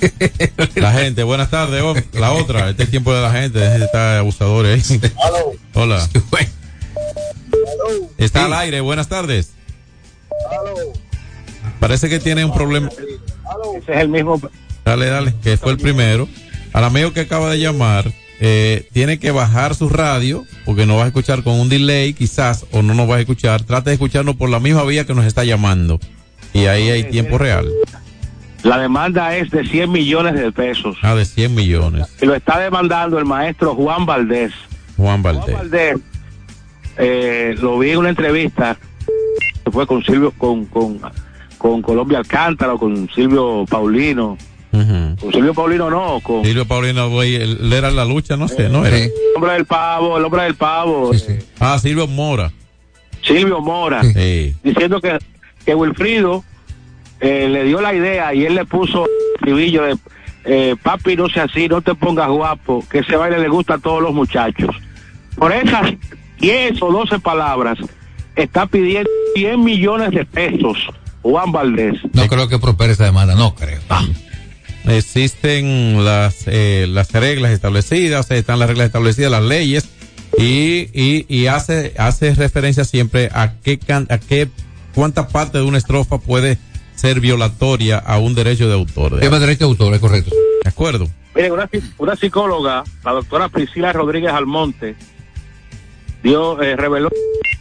[0.74, 1.82] La gente, buenas tardes.
[1.82, 3.58] oh, La otra, este es tiempo de la gente.
[3.58, 5.00] deje de estar abusadores ahí.
[5.74, 6.08] Hola.
[8.18, 9.52] Está al aire, buenas tardes.
[11.80, 12.88] Parece que tiene un problema.
[12.88, 14.40] Ese es el mismo.
[14.84, 16.28] Dale, dale, que fue el primero.
[16.72, 21.04] Al amigo que acaba de llamar, eh, tiene que bajar su radio, porque no va
[21.04, 23.62] a escuchar con un delay, quizás, o no nos va a escuchar.
[23.62, 25.98] Trate de escucharnos por la misma vía que nos está llamando.
[26.52, 27.68] Y ahí hay tiempo real.
[28.62, 30.96] La demanda es de 100 millones de pesos.
[31.02, 32.06] Ah, de 100 millones.
[32.20, 34.52] Y lo está demandando el maestro Juan Valdés.
[34.96, 35.54] Juan Juan Valdés.
[35.54, 35.96] Valdés,
[36.96, 38.76] eh, lo vi en una entrevista
[39.78, 40.98] fue con Silvio, con, con,
[41.56, 44.36] con Colombia Alcántara, o con Silvio Paulino.
[44.72, 48.84] Con Silvio Paulino no, con Silvio Paulino, güey, él era la lucha, no sé, ¿no
[48.84, 48.96] era?
[48.98, 52.50] el hombre del pavo, el hombre del pavo, eh, Ah, Silvio Mora.
[53.22, 54.56] Silvio Mora, Sí.
[54.64, 55.16] diciendo que,
[55.64, 56.42] que Wilfrido
[57.20, 59.96] eh, le dio la idea y él le puso el estribillo de
[60.44, 63.78] eh, papi no sea así, no te pongas guapo, que ese baile le gusta a
[63.78, 64.74] todos los muchachos.
[65.36, 65.92] Por esas
[66.40, 67.78] 10 o 12 palabras
[68.36, 70.76] está pidiendo 100 millones de pesos
[71.22, 71.98] Juan Valdés.
[72.12, 73.80] No creo que prospere esa demanda, no creo.
[74.86, 79.88] Existen las, eh, las reglas establecidas, están las reglas establecidas, las leyes,
[80.38, 84.48] y, y, y hace, hace referencia siempre a qué, can- a qué,
[84.94, 86.58] cuánta parte de una estrofa puede
[86.94, 89.16] ser violatoria a un derecho de autor.
[89.20, 90.30] De derecho de autor, es correcto.
[90.64, 91.06] ¿De acuerdo?
[91.34, 94.96] Miren, una, una psicóloga, la doctora Priscila Rodríguez Almonte,
[96.22, 97.10] dio, eh, reveló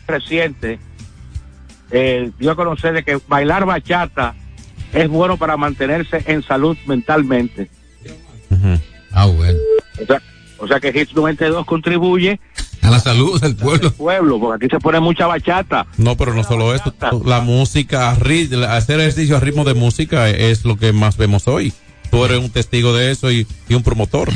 [0.07, 0.79] reciente,
[1.91, 4.35] eh, dio a conocer de que bailar bachata
[4.93, 7.69] es bueno para mantenerse en salud mentalmente.
[9.11, 9.59] Ah, bueno.
[10.01, 10.21] O sea,
[10.59, 12.39] o sea que Hits 92 contribuye
[12.81, 13.91] A la salud del pueblo.
[13.93, 15.87] pueblo, porque aquí se pone mucha bachata.
[15.97, 16.93] No, pero no solo eso,
[17.25, 21.73] la música, hacer ejercicio a ritmo de música es lo que más vemos hoy.
[22.11, 24.29] Tú eres un testigo de eso y, y un promotor.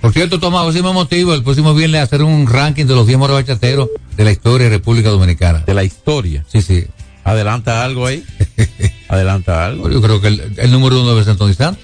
[0.00, 3.18] Por cierto, Tomás, ese mismo motivo, el próximo viernes hacer un ranking de los 10
[3.18, 5.64] moros bachateros de la historia de República Dominicana.
[5.66, 6.44] De la historia.
[6.48, 6.86] Sí, sí.
[7.24, 8.22] Adelanta algo ahí.
[9.08, 9.90] Adelanta algo.
[9.90, 11.78] Yo creo que el, el número uno debe ser Santos.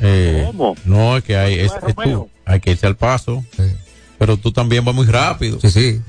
[0.00, 0.76] Eh, ¿Cómo?
[0.84, 3.44] No, es que hay, es, es tú, hay que irse al paso.
[4.18, 5.58] Pero tú también vas muy rápido.
[5.60, 6.00] Sí, sí.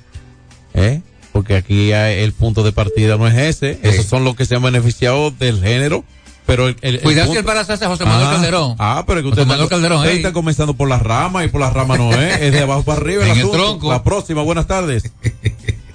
[0.73, 1.01] ¿Eh?
[1.31, 3.79] Porque aquí hay- el punto de partida no es ese.
[3.83, 6.03] Esos son los que se han beneficiado del género
[6.45, 8.75] Pero el, el, Cuidado si punto- el para hace José Manuel Ah, Calderón.
[8.77, 12.11] Ah, pero que usted, Calderón, está comenzando por las ramas y por las ramas no
[12.13, 13.23] es, es de abajo para arriba.
[13.25, 13.57] En el asunto.
[13.57, 13.89] tronco.
[13.89, 15.11] La próxima, buenas tardes.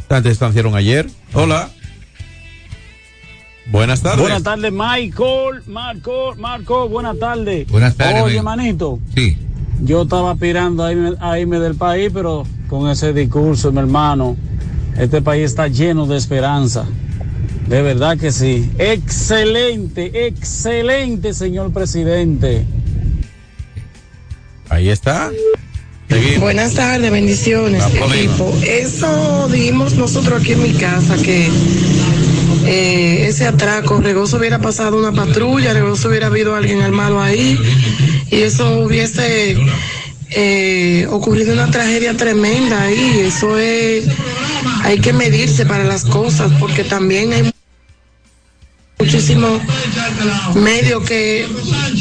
[0.08, 1.08] Te distanciaron ayer.
[1.34, 1.68] Hola.
[3.70, 4.20] Buenas tardes.
[4.20, 7.68] Buenas tardes, Michael, Marco, Marco, buenas tardes.
[7.68, 8.42] Buenas tardes, Oye, amigo.
[8.44, 8.98] manito.
[9.14, 9.36] Sí.
[9.82, 14.36] Yo estaba aspirando a irme, a irme del país, pero con ese discurso, mi hermano,
[14.98, 16.86] este país está lleno de esperanza.
[17.68, 18.70] De verdad que sí.
[18.78, 22.64] Excelente, excelente, señor presidente.
[24.70, 25.30] Ahí está.
[26.08, 26.40] Seguimos.
[26.40, 28.56] Buenas tardes, bendiciones, equipo.
[28.62, 31.50] Eso dijimos nosotros aquí en mi casa, que
[32.64, 37.58] eh, ese atraco, Regoso hubiera pasado una patrulla, Regoso hubiera habido alguien armado ahí,
[38.30, 39.58] y eso hubiese
[40.30, 43.20] eh, ocurrido una tragedia tremenda ahí.
[43.26, 44.06] Eso es,
[44.84, 47.52] hay que medirse para las cosas, porque también hay
[48.98, 49.62] muchísimos
[50.54, 51.46] medios que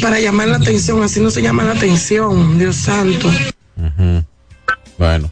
[0.02, 3.30] para llamar la atención, así no se llama la atención, Dios santo.
[4.98, 5.30] Bueno,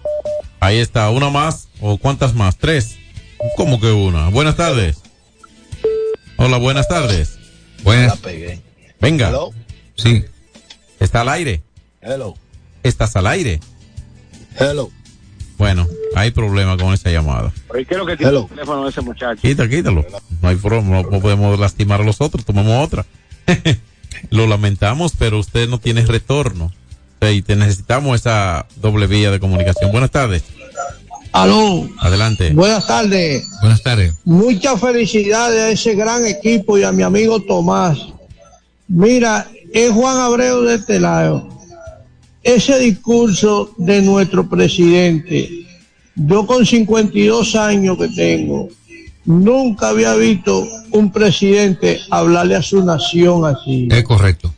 [0.61, 1.11] ahí está.
[1.11, 1.69] ¿Una más?
[1.81, 2.57] ¿O cuántas más?
[2.57, 2.97] ¿Tres?
[3.57, 4.29] ¿Cómo que una?
[4.29, 4.99] Buenas tardes.
[6.37, 7.39] Hola, buenas tardes.
[7.83, 8.19] Buenas.
[9.01, 9.29] Venga.
[9.29, 9.53] Hello.
[9.97, 10.25] Sí.
[11.01, 11.63] ¿Está al aire?
[12.01, 12.35] Hello.
[12.83, 13.61] ¿Estás al aire?
[14.59, 14.91] Hello.
[15.59, 17.53] Bueno, hay problema con esa llamada.
[17.69, 19.41] Pero ¿y qué es lo que tiene el teléfono de ese muchacho?
[19.41, 20.05] Quita, quítalo.
[20.43, 23.07] No hay problema, no, no podemos lastimar a los otros, tomemos otra.
[24.31, 26.73] Lo lamentamos, pero usted no tiene retorno.
[27.21, 29.91] Y te necesitamos esa doble vía de comunicación.
[29.91, 30.45] Buenas tardes.
[31.33, 32.53] Aló, Adelante.
[32.53, 33.47] buenas tardes.
[33.61, 34.15] Buenas tardes.
[34.25, 37.99] Muchas felicidades a ese gran equipo y a mi amigo Tomás.
[38.89, 41.49] Mira, es Juan Abreu de este lado.
[42.47, 45.67] Ese discurso de nuestro presidente,
[46.15, 48.69] yo con 52 años que tengo,
[49.25, 53.89] nunca había visto un presidente hablarle a su nación así.
[53.91, 54.55] Es correcto.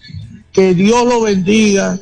[0.52, 1.98] Que Dios lo bendiga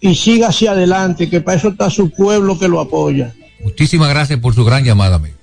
[0.00, 3.32] y siga hacia adelante, que para eso está su pueblo que lo apoya.
[3.62, 5.36] Muchísimas gracias por su gran llamada, amigo.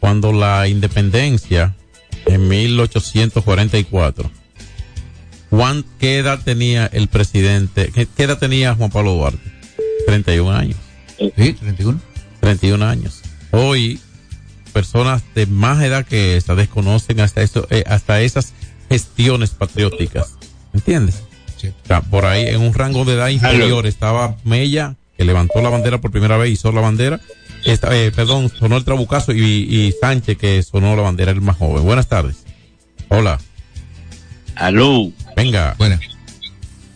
[0.00, 1.76] Cuando la independencia,
[2.24, 4.30] en 1844,
[5.50, 7.90] Juan, ¿qué edad tenía el presidente?
[7.94, 9.38] ¿Qué, qué edad tenía Juan Pablo Duarte?
[10.06, 10.76] 31 años.
[11.18, 12.00] Sí, 31.
[12.40, 13.22] 31 años.
[13.50, 13.98] Hoy,
[14.72, 18.52] personas de más edad que esa desconocen hasta eso, eh, hasta esas
[18.88, 20.36] gestiones patrióticas.
[20.74, 21.22] ¿Entiendes?
[21.82, 25.70] O sea, por ahí, en un rango de edad inferior, estaba Mella, que levantó la
[25.70, 27.20] bandera por primera vez, hizo la bandera.
[27.64, 31.56] Esta- eh, perdón, sonó el trabucazo y, y Sánchez, que sonó la bandera, el más
[31.56, 31.82] joven.
[31.84, 32.36] Buenas tardes.
[33.08, 33.40] Hola.
[34.58, 35.10] Aló.
[35.36, 35.74] Venga.
[35.78, 36.00] Buenas.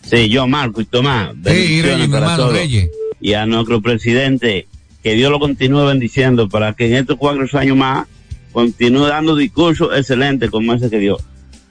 [0.03, 1.29] Sí, yo, Marco y Tomás.
[1.35, 2.53] Bendiciones Reyes, mi para hermano, todos.
[2.53, 2.89] Reyes.
[3.21, 4.67] Y a nuestro presidente,
[5.01, 8.07] que Dios lo continúe bendiciendo para que en estos cuatro años más
[8.51, 11.17] continúe dando discursos excelentes como ese que dio.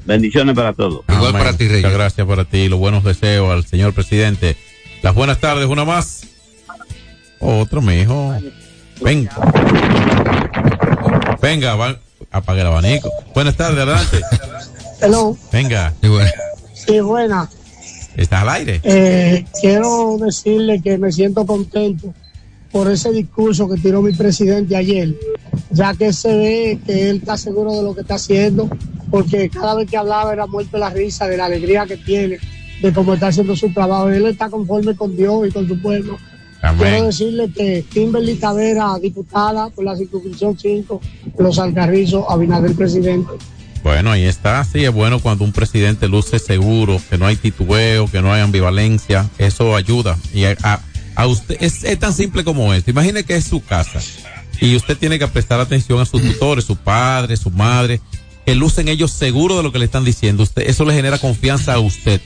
[0.04, 1.04] Bendiciones para todos.
[1.08, 2.68] Igual para ti, Muchas gracias para ti.
[2.68, 4.56] Los buenos deseos al señor presidente.
[5.02, 6.26] Las buenas tardes, una más.
[7.38, 8.34] Otro, mijo.
[9.00, 9.32] Venga.
[11.40, 11.98] Venga, va,
[12.30, 13.10] apague el abanico.
[13.34, 14.20] Buenas tardes, adelante.
[15.02, 15.36] Hello.
[15.52, 15.92] Venga,
[16.74, 17.48] Sí, buena.
[18.16, 18.80] estás al aire.
[18.84, 22.14] Eh, quiero decirle que me siento contento
[22.70, 25.14] por ese discurso que tiró mi presidente ayer,
[25.70, 28.68] ya que se ve que él está seguro de lo que está haciendo,
[29.10, 32.38] porque cada vez que hablaba era muerto la risa de la alegría que tiene,
[32.80, 34.08] de cómo está haciendo su trabajo.
[34.08, 36.16] Él está conforme con Dios y con su pueblo.
[36.78, 41.00] Quiero decirle que Kimberly Tavera, diputada por la circunscripción 5,
[41.38, 43.32] Los Alcarrizos, Abinader presidente.
[43.82, 44.62] Bueno, ahí está.
[44.64, 48.40] Sí, es bueno cuando un presidente luce seguro, que no hay titubeo, que no hay
[48.40, 49.28] ambivalencia.
[49.38, 50.16] Eso ayuda.
[50.32, 50.80] Y a, a-
[51.14, 52.90] a usted, es, es tan simple como esto.
[52.90, 54.00] Imagine que es su casa
[54.60, 58.00] y usted tiene que prestar atención a sus tutores, su padre, su madre,
[58.46, 60.42] que lucen ellos seguros de lo que le están diciendo.
[60.44, 62.20] Usted, eso le genera confianza a usted.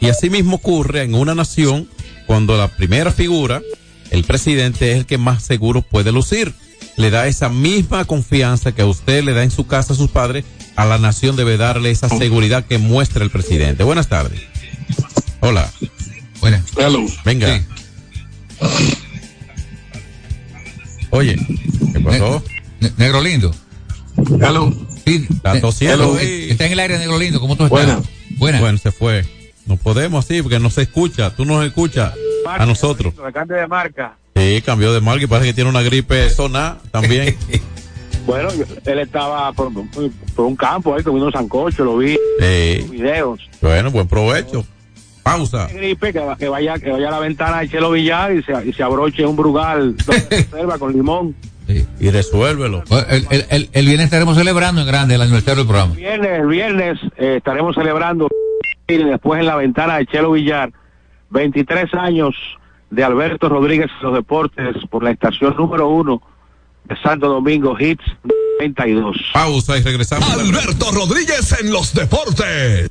[0.00, 1.88] Y así mismo ocurre en una nación
[2.26, 3.62] cuando la primera figura,
[4.10, 6.52] el presidente, es el que más seguro puede lucir.
[6.96, 10.10] Le da esa misma confianza que a usted le da en su casa a sus
[10.10, 10.44] padres,
[10.76, 13.84] a la nación debe darle esa seguridad que muestra el presidente.
[13.84, 14.40] Buenas tardes.
[15.40, 15.70] Hola.
[16.40, 16.62] Buenas.
[17.24, 17.60] Venga.
[21.10, 21.36] Oye,
[21.92, 22.42] ¿qué pasó?
[22.80, 23.54] Ne- negro lindo.
[24.40, 24.72] Hello.
[25.04, 26.18] Sí, Está ne- tosiendo.
[26.18, 27.40] eh, Está en el aire, negro lindo.
[27.40, 27.78] ¿Cómo tú estás?
[27.84, 28.02] Buena.
[28.38, 28.60] Buena.
[28.60, 29.26] Bueno, se fue.
[29.66, 31.30] No podemos así porque no se escucha.
[31.34, 32.12] Tú nos escuchas
[32.46, 33.14] a nosotros.
[33.32, 34.16] Cambio de marca.
[34.34, 37.36] Sí, cambió de marca y parece que tiene una gripe zona también.
[38.26, 38.48] Bueno,
[38.84, 39.70] él estaba por,
[40.34, 42.16] por un campo ahí comiendo sancocho, lo vi,
[42.90, 43.40] videos.
[43.60, 44.64] Bueno, buen provecho.
[45.22, 45.68] Pausa.
[45.72, 48.72] gripe, que, que vaya que vaya a la ventana de Chelo Villar y se, y
[48.72, 49.94] se abroche un brugal
[50.30, 51.36] reserva con limón.
[52.00, 52.82] y resuélvelo.
[52.88, 55.94] Pues, El, el, el, el viernes estaremos celebrando en grande el aniversario del programa.
[55.94, 58.28] Viernes, el viernes eh, estaremos celebrando
[58.88, 60.72] y después en la ventana de Chelo Villar
[61.30, 62.34] 23 años
[62.90, 66.20] de Alberto Rodríguez en los deportes por la estación número uno
[66.84, 68.04] de Santo Domingo Hits
[68.60, 69.16] 92.
[69.32, 70.28] Pausa y regresamos.
[70.30, 72.90] Alberto Rodríguez en los deportes.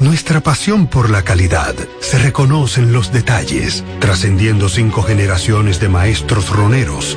[0.00, 6.50] Nuestra pasión por la calidad se reconoce en los detalles, trascendiendo cinco generaciones de maestros
[6.50, 7.16] roneros,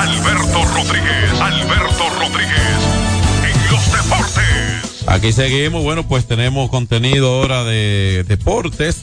[0.00, 2.80] Alberto Rodríguez, Alberto Rodríguez,
[3.44, 5.04] en los deportes.
[5.06, 9.02] Aquí seguimos, bueno, pues tenemos contenido ahora de deportes,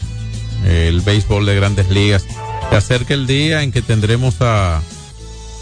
[0.66, 2.26] el béisbol de grandes ligas.
[2.72, 4.82] Se acerca el día en que tendremos a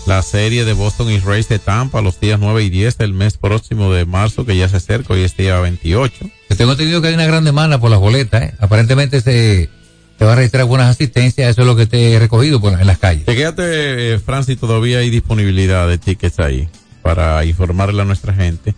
[0.06, 3.36] la serie de Boston y Rays de Tampa los días 9 y 10 del mes
[3.36, 6.30] próximo de marzo, que ya se acerca, hoy es día 28.
[6.58, 8.54] Tengo entendido que hay una gran demanda por las boletas, ¿eh?
[8.60, 9.70] Aparentemente se,
[10.18, 12.88] se va a registrar buenas asistencias, eso es lo que te he recogido por, en
[12.88, 13.26] las calles.
[13.26, 16.70] Chequéate, eh, Francis, todavía hay disponibilidad de tickets ahí
[17.02, 18.74] para informarle a nuestra gente.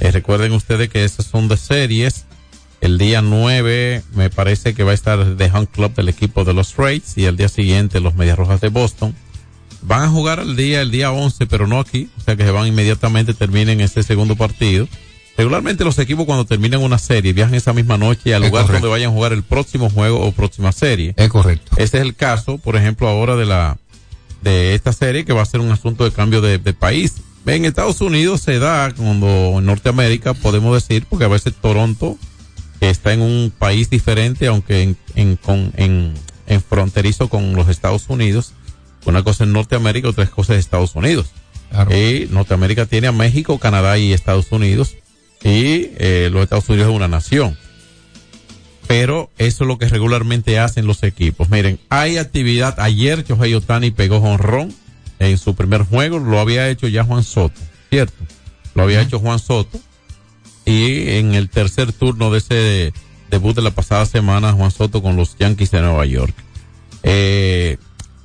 [0.00, 2.24] Eh, recuerden ustedes que esas son de series.
[2.80, 6.54] El día 9 me parece que va a estar The Hunt Club del equipo de
[6.54, 9.14] los Rays y el día siguiente los Medias Rojas de Boston.
[9.82, 12.50] van a jugar el día, el día 11, pero no aquí, o sea que se
[12.50, 14.88] van inmediatamente, terminen ese segundo partido.
[15.36, 18.86] Regularmente los equipos cuando terminan una serie viajan esa misma noche al Es lugar correcto.
[18.86, 21.14] donde vayan a jugar el próximo juego o próxima serie.
[21.16, 21.72] Es correcto.
[21.76, 23.78] Este es el caso, por ejemplo, ahora de la
[24.42, 27.14] de esta serie que va a ser un asunto de cambio de, de país.
[27.46, 32.18] En Estados Unidos se da cuando en Norteamérica podemos decir, porque a veces Toronto
[32.80, 36.12] está en un país diferente, aunque en, en, con, en,
[36.46, 38.52] en fronterizo con los Estados Unidos.
[39.06, 41.30] Una cosa es Norteamérica, otra cosa es Estados Unidos.
[41.90, 44.96] Y Norteamérica tiene a México, Canadá y Estados Unidos.
[45.42, 47.56] Y eh, los Estados Unidos es una nación
[48.90, 51.48] pero eso es lo que regularmente hacen los equipos.
[51.48, 52.80] Miren, hay actividad.
[52.80, 54.74] Ayer Shohei Otani pegó jonrón
[55.20, 58.24] en su primer juego, lo había hecho ya Juan Soto, ¿cierto?
[58.74, 59.78] Lo había hecho Juan Soto.
[60.66, 62.92] Y en el tercer turno de ese
[63.30, 66.34] debut de la pasada semana, Juan Soto con los Yankees de Nueva York.
[67.04, 67.76] Eh,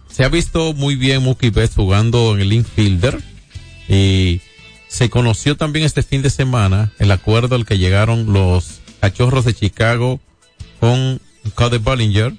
[0.09, 3.22] se ha visto muy bien Mookie Betts jugando en el infielder
[3.88, 4.41] y
[4.95, 9.53] se conoció también este fin de semana el acuerdo al que llegaron los cachorros de
[9.53, 10.19] Chicago
[10.79, 11.19] con
[11.55, 12.33] Cody Ballinger.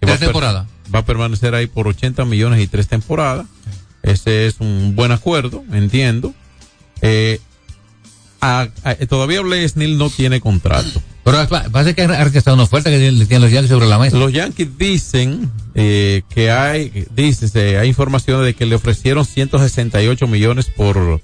[0.00, 0.66] Tres temporadas.
[0.94, 3.46] Va a permanecer ahí por 80 millones y tres temporadas.
[4.02, 6.32] Ese es un buen acuerdo, entiendo.
[7.02, 7.38] Eh,
[8.40, 11.02] a- a- todavía Blaze Snell no tiene contrato.
[11.22, 14.16] Pero parece que ha rechazado una oferta que le tienen los Yankees sobre la mesa.
[14.16, 20.66] Los Yankees dicen eh, que hay, dice, hay información de que le ofrecieron 168 millones
[20.74, 21.20] por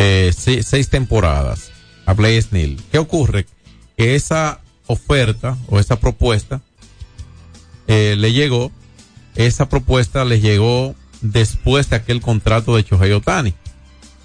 [0.00, 1.70] eh, se- seis temporadas
[2.06, 2.80] a Blaze Snell.
[2.92, 3.46] ¿Qué ocurre?
[3.96, 6.60] Que esa oferta o esa propuesta
[7.88, 8.70] eh, le llegó,
[9.34, 13.54] esa propuesta le llegó después de aquel contrato de Shohei Otani.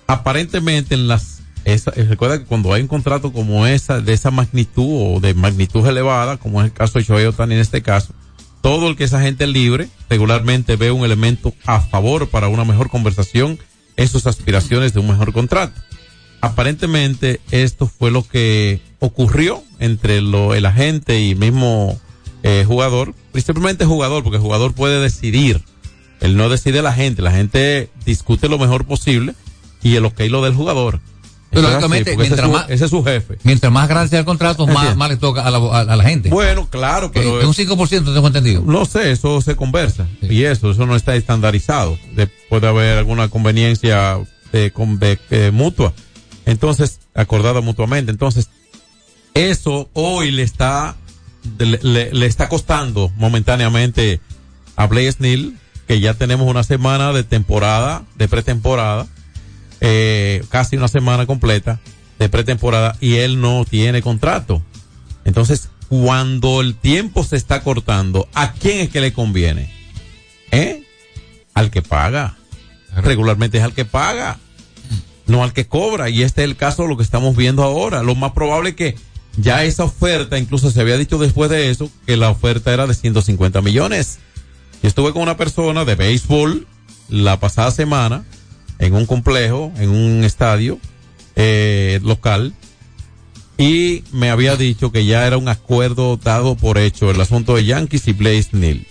[0.07, 4.31] Aparentemente en las esa, eh, recuerda que cuando hay un contrato como esa, de esa
[4.31, 8.13] magnitud o de magnitud elevada, como es el caso de Shohei Otani en este caso,
[8.61, 12.89] todo el que es agente libre regularmente ve un elemento a favor para una mejor
[12.89, 13.57] conversación
[14.07, 15.79] sus aspiraciones de un mejor contrato.
[16.41, 21.99] Aparentemente esto fue lo que ocurrió entre lo, el agente y mismo
[22.43, 25.63] eh, jugador, principalmente jugador, porque el jugador puede decidir,
[26.19, 29.35] él no decide la gente, la gente discute lo mejor posible
[29.81, 30.99] y el ok lo del jugador.
[31.53, 33.37] Pero es ese, es mientras su, más- ese es su jefe.
[33.43, 36.03] Mientras más grande sea el contrato, más, más le toca a la, a- a la
[36.03, 36.29] gente.
[36.29, 38.63] Bueno, claro, pero Eh, un 5% tengo entendido.
[38.65, 40.07] No sé, eso se conversa.
[40.21, 41.97] Y eso, eso no está estandarizado.
[42.15, 44.19] De- puede haber alguna conveniencia
[44.51, 45.93] de, de- eh, mutua.
[46.45, 48.11] Entonces, acordada mutuamente.
[48.11, 48.49] Entonces,
[49.33, 50.95] eso hoy le está,
[51.57, 54.19] le, le- le está costando momentáneamente
[54.75, 55.53] a Blaze Neal,
[55.87, 59.07] que ya tenemos una semana de temporada, de pretemporada,
[59.85, 61.77] eh, casi una semana completa
[62.17, 64.61] de pretemporada y él no tiene contrato.
[65.25, 69.69] Entonces, cuando el tiempo se está cortando, ¿a quién es que le conviene?
[70.51, 70.83] ¿Eh?
[71.53, 72.37] Al que paga.
[72.95, 74.39] Regularmente es al que paga,
[75.27, 76.09] no al que cobra.
[76.09, 78.03] Y este es el caso de lo que estamos viendo ahora.
[78.03, 78.95] Lo más probable es que
[79.35, 82.93] ya esa oferta, incluso se había dicho después de eso, que la oferta era de
[82.93, 84.19] 150 millones.
[84.81, 86.67] Yo estuve con una persona de béisbol
[87.09, 88.23] la pasada semana
[88.85, 90.79] en un complejo, en un estadio
[91.35, 92.53] eh, local,
[93.57, 97.65] y me había dicho que ya era un acuerdo dado por hecho el asunto de
[97.65, 98.85] Yankees y Blaze Neal.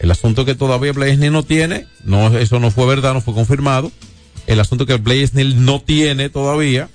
[0.00, 3.34] El asunto que todavía Blaze Neal no tiene, no, eso no fue verdad, no fue
[3.34, 3.92] confirmado.
[4.46, 6.90] El asunto que Blaze Neal no tiene todavía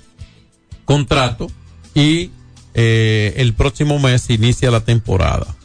[0.84, 1.50] contrato
[1.94, 2.30] y
[2.74, 5.57] eh, el próximo mes inicia la temporada.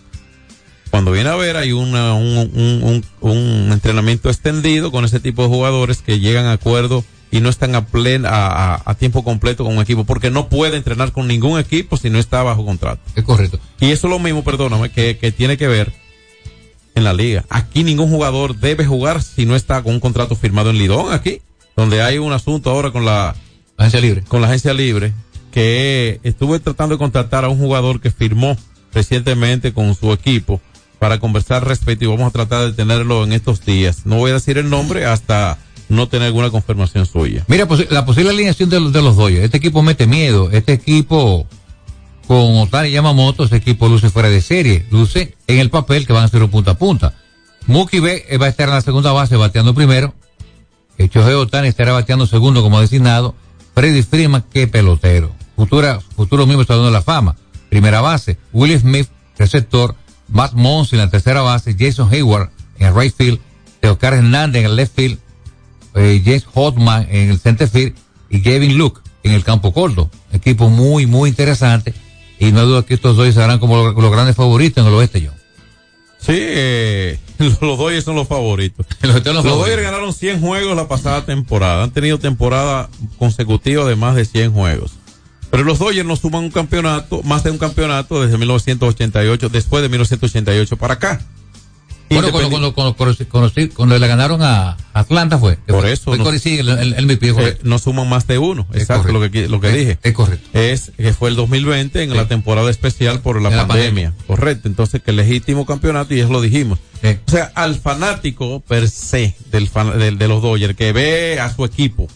[0.94, 5.48] Cuando viene a ver hay una, un, un, un, entrenamiento extendido con ese tipo de
[5.48, 9.64] jugadores que llegan a acuerdo y no están a, plen, a, a, a tiempo completo
[9.64, 13.02] con un equipo porque no puede entrenar con ningún equipo si no está bajo contrato.
[13.16, 13.60] Es correcto.
[13.80, 15.92] Y eso es lo mismo, perdóname, que, que tiene que ver
[16.94, 17.44] en la liga.
[17.50, 21.42] Aquí ningún jugador debe jugar si no está con un contrato firmado en Lidón aquí,
[21.76, 23.36] donde hay un asunto ahora con la
[23.78, 24.22] agencia libre.
[24.28, 25.12] Con la agencia libre
[25.52, 28.56] que estuve tratando de contratar a un jugador que firmó
[28.94, 30.62] recientemente con su equipo
[31.04, 34.06] para conversar respecto y vamos a tratar de tenerlo en estos días.
[34.06, 35.58] No voy a decir el nombre hasta
[35.90, 37.44] no tener alguna confirmación suya.
[37.50, 39.44] Mira, la posible alineación de, los- de.
[39.44, 40.50] Este equipo mete miedo.
[40.54, 41.46] Este equipo,
[42.26, 44.86] con Otani Yamamoto, este equipo luce fuera de serie.
[44.92, 47.14] Luce en el papel que van a ser un punta a punta.
[47.68, 50.14] Mookie B eh, va a estar en la segunda base bateando primero.
[50.98, 53.36] Shohei Otani estará bateando segundo como designado.
[53.76, 55.34] Freddy Freeman, qué pelotero.
[55.58, 57.36] Futura, futuro miembro de la Fama.
[57.68, 58.38] Primera base.
[58.54, 59.98] Will Smith, receptor.
[60.34, 61.76] Matt Mons en la tercera base.
[61.80, 63.40] Jason Hayward en el right field.
[63.80, 65.20] Teocar Hernández en el left field.
[65.96, 67.96] eh, James Hotman en el center field.
[68.30, 70.10] Y Gavin Luke en el campo corto.
[70.32, 71.94] Equipo muy, muy interesante.
[72.40, 75.24] Y no dudo que estos dos serán como los, los grandes favoritos en el oeste,
[75.26, 75.36] John.
[76.20, 78.86] Sí, eh, los Dodgers son los favoritos.
[79.02, 79.44] Los, Los.
[79.44, 81.84] Dodgers ganaron 100 juegos la pasada temporada.
[81.84, 84.94] Han tenido temporada consecutiva de más de 100 juegos.
[85.54, 89.90] Pero los Dodgers no suman un campeonato, más de un campeonato desde 1988, después de
[89.90, 91.22] 1988 para acá.
[92.10, 95.58] Bueno, cuando, cuando, cuando, cuando, cuando- cuando le ganaron a Atlanta fue.
[95.68, 98.68] Por fue- eso fue no- Corey el, el MVP, Eh, no suman más de uno,
[98.74, 100.00] exacto lo que, lo que Es- dije.
[100.02, 100.50] Es correcto.
[100.54, 104.14] Es que fue el 2020 en la temporada especial por la pandemia.
[104.28, 106.80] Correcto, entonces que legítimo campeonato y eso lo dijimos.
[107.28, 111.54] O sea, al fanático per se del, fan- del- de los Dodgers que ve a
[111.54, 112.08] su equipo,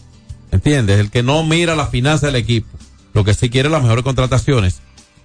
[0.52, 0.98] ¿entiendes?
[1.00, 2.68] El que no mira la finanza del equipo,
[3.18, 4.78] lo que sí quiere las mejores contrataciones.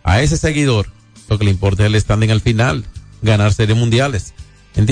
[0.03, 0.87] A ese seguidor,
[1.29, 2.85] lo que le importa es el standing al final,
[3.21, 4.33] ganar series mundiales.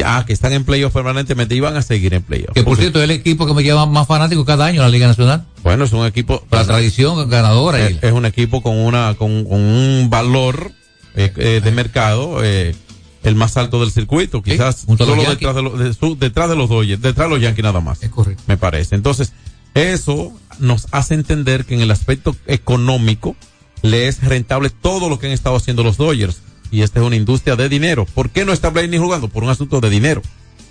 [0.05, 2.53] Ah, que están en playoffs permanentemente y van a seguir en playoffs.
[2.53, 4.89] Que por cierto es el equipo que me lleva más fanáticos cada año en la
[4.89, 5.47] Liga Nacional.
[5.63, 6.45] bueno, es un equipo.
[6.51, 7.79] La tradición ganadora.
[7.87, 10.71] Es, es un equipo con una con, con un valor
[11.15, 12.75] eh, eh, de mercado eh,
[13.23, 16.69] el más alto del circuito, quizás solo detrás de, los, de su- detrás de los
[16.69, 18.03] Dodgers, detrás de los Yankees nada más.
[18.03, 18.43] Es correcto.
[18.45, 18.93] Me parece.
[18.93, 19.33] Entonces,
[19.73, 23.35] eso nos hace entender que en el aspecto económico
[23.81, 26.41] le es rentable todo lo que han estado haciendo los Dodgers.
[26.71, 28.05] Y esta es una industria de dinero.
[28.05, 29.27] ¿Por qué no está Blaney jugando?
[29.27, 30.21] Por un asunto de dinero.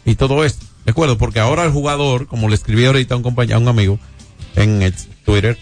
[0.05, 0.65] Y todo esto.
[0.85, 1.19] ¿De acuerdo?
[1.19, 3.99] Porque ahora el jugador, como le escribí ahorita a un compañero, a un amigo
[4.57, 4.93] en eh,
[5.25, 5.59] Twitter,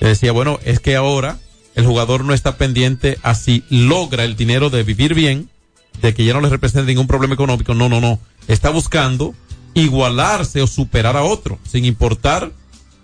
[0.00, 1.38] decía, bueno, es que ahora
[1.74, 5.50] el jugador no está pendiente a si logra el dinero de vivir bien,
[6.00, 7.74] de que ya no le representa ningún problema económico.
[7.74, 8.18] No, no, no.
[8.48, 9.34] Está buscando
[9.74, 12.52] igualarse o superar a otro, sin importar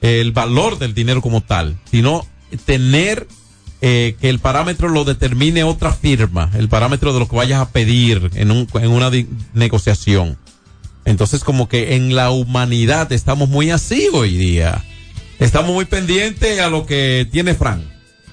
[0.01, 2.27] el valor del dinero como tal, sino
[2.64, 3.27] tener
[3.83, 7.71] eh, que el parámetro lo determine otra firma, el parámetro de lo que vayas a
[7.71, 9.11] pedir en, un, en una
[9.55, 10.39] negociación.
[11.05, 14.85] Entonces, como que en la humanidad estamos muy así hoy día.
[15.39, 17.85] Estamos muy pendientes a lo que tiene Fran.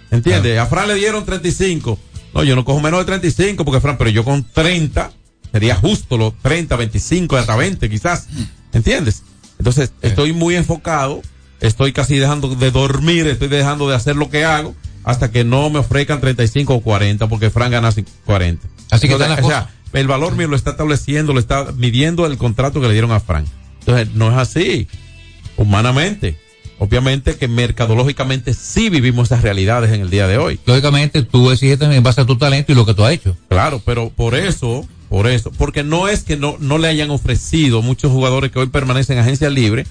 [0.09, 0.57] ¿Entiendes?
[0.57, 1.99] A Fran le dieron 35.
[2.34, 5.11] No, yo no cojo menos de 35 porque Fran, pero yo con 30
[5.53, 8.27] sería justo los 30, 25, hasta 20 quizás.
[8.73, 9.23] ¿Entiendes?
[9.59, 11.21] Entonces, estoy muy enfocado,
[11.61, 15.69] estoy casi dejando de dormir, estoy dejando de hacer lo que hago hasta que no
[15.69, 17.93] me ofrezcan 35 o 40 porque Fran gana
[18.25, 18.67] 40.
[18.89, 22.37] Así que Entonces, o sea, el valor mío lo está estableciendo, lo está midiendo el
[22.37, 23.45] contrato que le dieron a Fran.
[23.79, 24.87] Entonces, no es así,
[25.55, 26.39] humanamente.
[26.84, 30.59] Obviamente que mercadológicamente sí vivimos esas realidades en el día de hoy.
[30.65, 33.38] Lógicamente, tú exiges también en base a tu talento y lo que tú has hecho.
[33.47, 37.81] Claro, pero por eso, por eso, porque no es que no, no le hayan ofrecido
[37.81, 39.86] muchos jugadores que hoy permanecen en agencia libre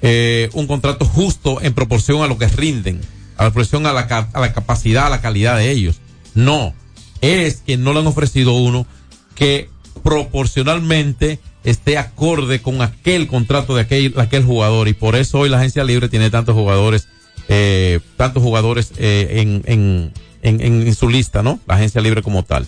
[0.00, 3.02] eh, un contrato justo en proporción a lo que rinden,
[3.36, 4.00] a la proporción a la,
[4.32, 6.00] a la capacidad, a la calidad de ellos.
[6.34, 6.72] No,
[7.20, 8.86] es que no le han ofrecido uno
[9.34, 9.68] que
[10.02, 15.58] proporcionalmente esté acorde con aquel contrato de aquel, aquel jugador y por eso hoy la
[15.58, 17.08] agencia libre tiene tantos jugadores,
[17.48, 21.60] eh, tantos jugadores eh, en, en, en, en su lista, ¿no?
[21.66, 22.66] La agencia libre como tal.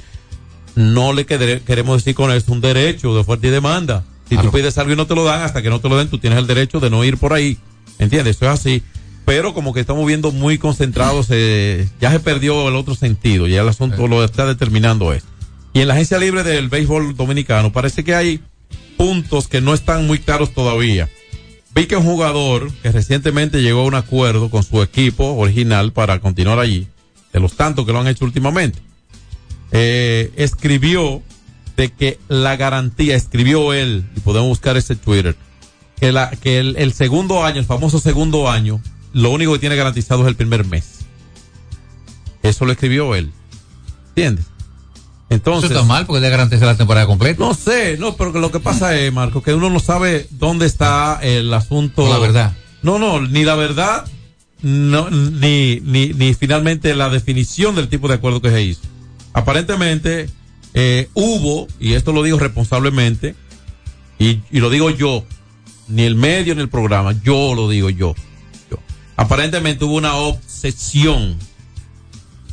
[0.75, 4.05] No le quere- queremos decir con esto un derecho de oferta y demanda.
[4.29, 6.09] Si tú pides algo y no te lo dan, hasta que no te lo den,
[6.09, 7.59] tú tienes el derecho de no ir por ahí.
[7.99, 8.37] ¿Entiendes?
[8.37, 8.83] Eso es así.
[9.27, 13.61] Pero como que estamos viendo muy concentrados, eh, ya se perdió el otro sentido, ya
[13.61, 15.29] el asunto lo está determinando esto.
[15.75, 18.41] Y en la agencia libre del béisbol dominicano parece que hay
[19.03, 21.09] puntos que no están muy claros todavía.
[21.75, 26.21] Vi que un jugador que recientemente llegó a un acuerdo con su equipo original para
[26.21, 26.87] continuar allí,
[27.33, 28.79] de los tantos que lo han hecho últimamente,
[29.73, 31.21] eh, escribió
[31.77, 35.35] de que la garantía, escribió él, y podemos buscar ese Twitter,
[35.99, 38.81] que, la, que el, el segundo año, el famoso segundo año,
[39.13, 41.01] lo único que tiene garantizado es el primer mes.
[42.45, 43.33] Eso lo escribió él.
[44.11, 44.45] ¿Entiendes?
[45.33, 45.71] Entonces.
[45.71, 47.43] Eso está mal porque le garantiza la temporada completa.
[47.43, 51.19] No sé, no, pero lo que pasa es, Marco, que uno no sabe dónde está
[51.23, 52.09] el asunto.
[52.09, 52.57] La verdad.
[52.83, 54.05] No, no, ni la verdad,
[54.63, 58.83] no, ni, ni, ni finalmente la definición del tipo de acuerdo que se hizo.
[59.33, 60.29] Aparentemente,
[60.75, 63.35] eh, hubo, y esto lo digo responsablemente,
[64.19, 65.25] y, y lo digo yo,
[65.89, 68.15] ni el medio ni el programa, yo lo digo yo.
[68.71, 68.79] yo.
[69.17, 71.39] Aparentemente hubo una obsesión,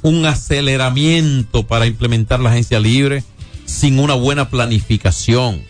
[0.02, 3.24] un aceleramiento para implementar la agencia libre
[3.66, 5.62] sin una buena planificación.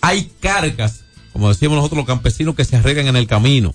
[0.00, 3.74] Hay cargas, como decimos nosotros los campesinos, que se arreglan en el camino.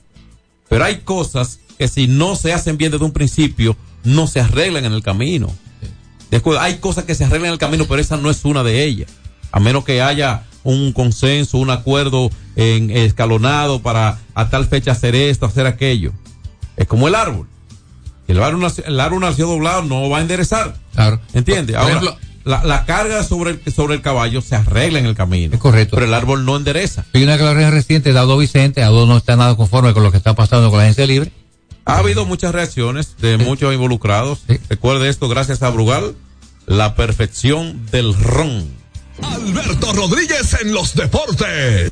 [0.70, 4.86] Pero hay cosas que si no se hacen bien desde un principio, no se arreglan
[4.86, 5.54] en el camino.
[6.30, 8.64] De acuerdo, hay cosas que se arreglan en el camino, pero esa no es una
[8.64, 9.10] de ellas.
[9.52, 15.16] A menos que haya un consenso, un acuerdo en, escalonado para a tal fecha hacer
[15.16, 16.14] esto, hacer aquello.
[16.78, 17.47] Es como el árbol.
[18.30, 20.75] El árbol, nació- el árbol nació doblado, no va a enderezar.
[20.93, 21.19] Claro.
[21.34, 21.75] ¿Entiendes?
[21.75, 25.53] Ahora, ejemplo- la, la carga sobre el, sobre el caballo se arregla en el camino.
[25.55, 25.95] Es correcto.
[25.95, 27.05] Pero el árbol no endereza.
[27.13, 30.17] Hay una declaración reciente de Aldo Vicente, Aldo no está nada conforme con lo que
[30.17, 31.32] está pasando con la agencia libre.
[31.86, 34.39] Ha habido muchas reacciones de muchos involucrados.
[34.69, 36.15] Recuerde esto, gracias a Brugal,
[36.67, 38.67] la perfección del ron.
[39.23, 41.91] Alberto Rodríguez en los deportes.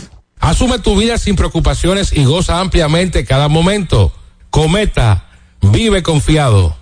[0.41, 4.11] Asume tu vida sin preocupaciones y goza ampliamente cada momento.
[4.49, 5.27] Cometa,
[5.61, 6.75] vive confiado.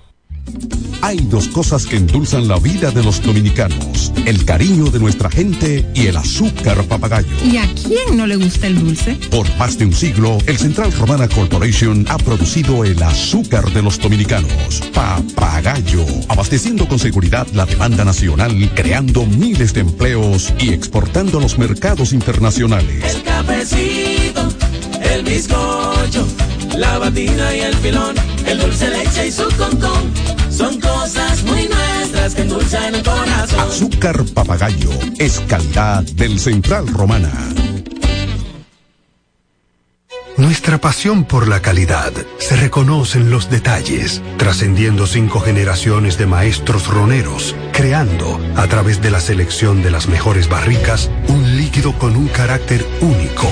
[1.01, 5.86] Hay dos cosas que endulzan la vida de los dominicanos: el cariño de nuestra gente
[5.93, 7.28] y el azúcar papagayo.
[7.43, 9.18] ¿Y a quién no le gusta el dulce?
[9.32, 13.99] Por más de un siglo, el Central Romana Corporation ha producido el azúcar de los
[13.99, 14.82] dominicanos.
[14.93, 21.57] Papagayo, abasteciendo con seguridad la demanda nacional, creando miles de empleos y exportando a los
[21.57, 23.16] mercados internacionales.
[23.16, 24.49] El cafecito,
[25.01, 26.28] el bizcocho,
[26.78, 30.12] la batina y el filón, el dulce leche y su concón.
[30.49, 31.68] Son cosas muy
[32.36, 33.59] que endulzan el corazón.
[33.59, 37.32] Azúcar papagayo es calidad del Central Romana.
[40.39, 46.88] Nuestra pasión por la calidad se reconoce en los detalles, trascendiendo cinco generaciones de maestros
[46.88, 52.30] roneros, creando, a través de la selección de las mejores barricas, un líquido con un
[52.30, 53.51] carácter único,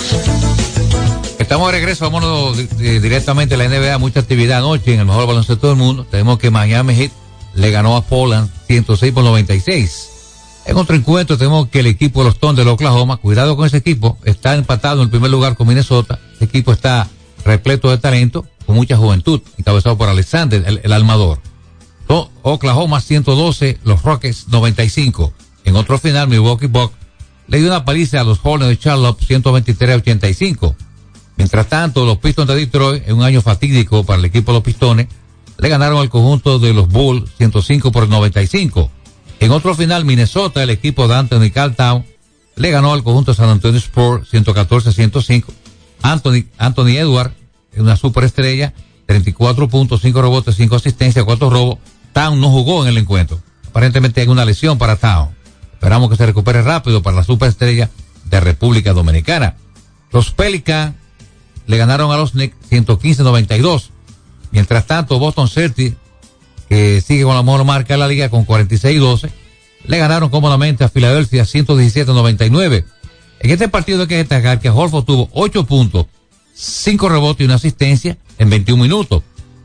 [1.51, 5.27] Estamos de regreso, vámonos di- directamente a la NBA, mucha actividad anoche en el mejor
[5.27, 6.07] baloncesto del mundo.
[6.09, 7.11] Tenemos que Miami Heat
[7.55, 10.09] le ganó a Poland 106 por 96.
[10.67, 13.75] En otro encuentro tenemos que el equipo de los Thunder de Oklahoma, cuidado con ese
[13.75, 16.21] equipo, está empatado en el primer lugar con Minnesota.
[16.35, 17.09] Ese equipo está
[17.43, 21.41] repleto de talento, con mucha juventud, encabezado por Alexander, el, el almador.
[22.43, 25.33] Oklahoma 112, los Rockets 95.
[25.65, 26.95] En otro final, Milwaukee Bucks
[27.49, 30.75] le dio una paliza a los Hornets de Charlotte 123 a 85.
[31.41, 34.63] Mientras tanto, los Pistons de Detroit, en un año fatídico para el equipo de los
[34.63, 35.07] Pistones,
[35.57, 38.91] le ganaron al conjunto de los Bulls 105 por 95.
[39.39, 42.05] En otro final, Minnesota, el equipo de Anthony Caltown,
[42.57, 45.45] le ganó al conjunto de San Antonio Sport 114-105.
[46.03, 47.33] Anthony, Anthony Edward,
[47.75, 48.75] una superestrella,
[49.07, 51.79] 34 puntos, 5 rebotes, 5 asistencias, 4 robos.
[52.13, 53.41] Town no jugó en el encuentro.
[53.67, 55.29] Aparentemente hay una lesión para Town.
[55.73, 57.89] Esperamos que se recupere rápido para la superestrella
[58.25, 59.55] de República Dominicana.
[60.11, 61.00] Los Pelicans
[61.71, 63.91] le ganaron a los Knicks 115-92.
[64.51, 65.95] Mientras tanto, Boston Celtics,
[66.67, 69.29] que sigue con la mejor marca de la liga con 46-12,
[69.85, 72.83] le ganaron cómodamente a Filadelfia 117-99.
[73.39, 76.07] En este partido hay que destacar que Horford tuvo 8 puntos,
[76.53, 79.23] 5 rebotes y una asistencia en 21 minutos.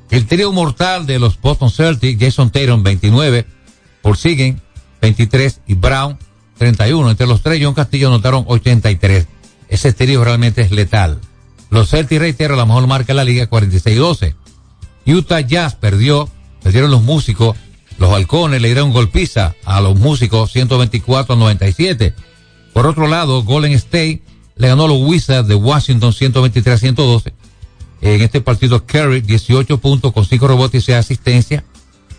[0.09, 3.47] El trío mortal de los Boston Celtics, Jason Tatum 29,
[4.01, 4.61] Paul Siguen
[5.01, 6.17] 23 y Brown
[6.57, 7.11] 31.
[7.11, 9.27] Entre los tres, John Castillo anotaron 83.
[9.69, 11.21] Ese trío realmente es letal.
[11.71, 14.35] Los Celtics, reitero, la mejor marca de la liga 46-12.
[15.07, 16.29] Utah Jazz perdió,
[16.63, 17.57] perdieron los músicos,
[17.99, 22.15] los halcones le dieron golpiza a los músicos 124-97.
[22.73, 24.23] Por otro lado, Golden State
[24.57, 27.33] le ganó a los Wizards de Washington 123-112.
[28.03, 31.65] En este partido, Curry 18 puntos con 5 rebotes y 6 asistencias.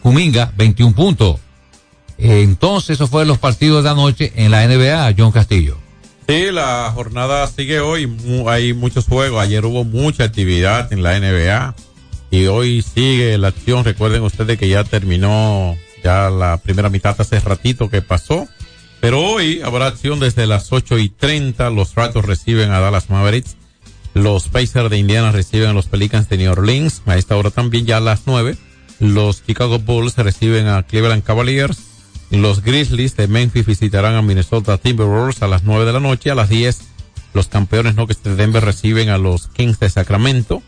[0.02, 1.40] Kuminga 21 puntos.
[2.18, 5.78] Entonces, esos fueron los partidos de anoche en la NBA, John Castillo.
[6.28, 8.12] Sí, la jornada sigue hoy.
[8.48, 9.42] Hay muchos juegos.
[9.42, 11.74] Ayer hubo mucha actividad en la NBA
[12.32, 13.86] y hoy sigue la acción.
[13.86, 18.46] Recuerden ustedes que ya terminó ya la primera mitad hace ratito que pasó.
[19.00, 21.70] Pero hoy habrá acción desde las 8 y 30.
[21.70, 23.56] Los Ratos reciben a Dallas Mavericks.
[24.14, 27.04] Los Pacers de Indiana reciben a los Pelicans de New Orleans.
[27.06, 28.58] A esta hora también ya a las 9.
[29.00, 31.78] Los Chicago Bulls reciben a Cleveland Cavaliers.
[32.30, 36.30] Los Grizzlies de Memphis visitarán a Minnesota Timberwolves a las 9 de la noche.
[36.30, 36.80] A las 10,
[37.34, 40.62] los campeones Nuggets de Denver reciben a los Kings de Sacramento.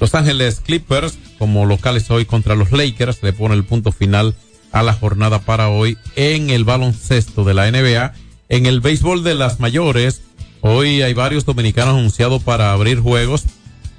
[0.00, 4.34] Los Ángeles Clippers, como locales hoy contra los Lakers, le pone el punto final
[4.72, 8.14] a la jornada para hoy en el baloncesto de la NBA.
[8.48, 10.22] En el béisbol de las mayores,
[10.62, 13.44] hoy hay varios dominicanos anunciados para abrir juegos.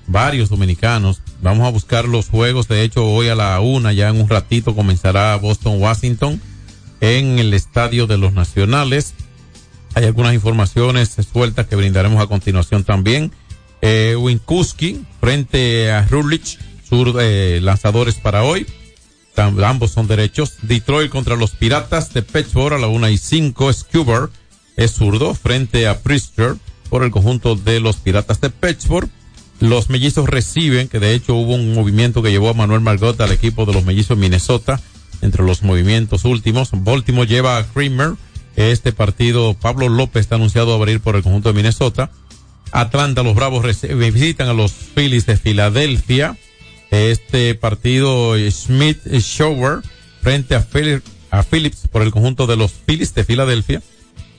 [0.07, 1.21] Varios dominicanos.
[1.43, 2.67] Vamos a buscar los juegos.
[2.67, 6.41] De hecho, hoy a la una, ya en un ratito, comenzará Boston-Washington
[7.03, 9.13] en el Estadio de los Nacionales.
[9.93, 13.33] Hay algunas informaciones sueltas que brindaremos a continuación también.
[13.81, 18.65] Eh, Winkuski frente a Rulich, sur, eh, lanzadores para hoy.
[19.35, 20.53] Ambos son derechos.
[20.61, 23.73] Detroit contra los Piratas de Pittsburgh a la una y cinco.
[23.73, 24.29] Scuber
[24.77, 26.55] es zurdo frente a Priester
[26.89, 29.09] por el conjunto de los Piratas de Pittsburgh.
[29.59, 33.33] Los mellizos reciben, que de hecho hubo un movimiento que llevó a Manuel Margot al
[33.33, 34.79] equipo de los mellizos Minnesota
[35.23, 36.69] entre los movimientos últimos.
[36.71, 38.13] Baltimore lleva a Kramer.
[38.55, 42.11] Este partido, Pablo López está anunciado a abrir por el conjunto de Minnesota.
[42.71, 46.37] Atlanta, los Bravos visitan a los Phillies de Filadelfia.
[46.91, 49.81] Este partido, Smith Shower
[50.21, 50.67] frente a,
[51.31, 53.81] a Phillips por el conjunto de los Phillies de Filadelfia.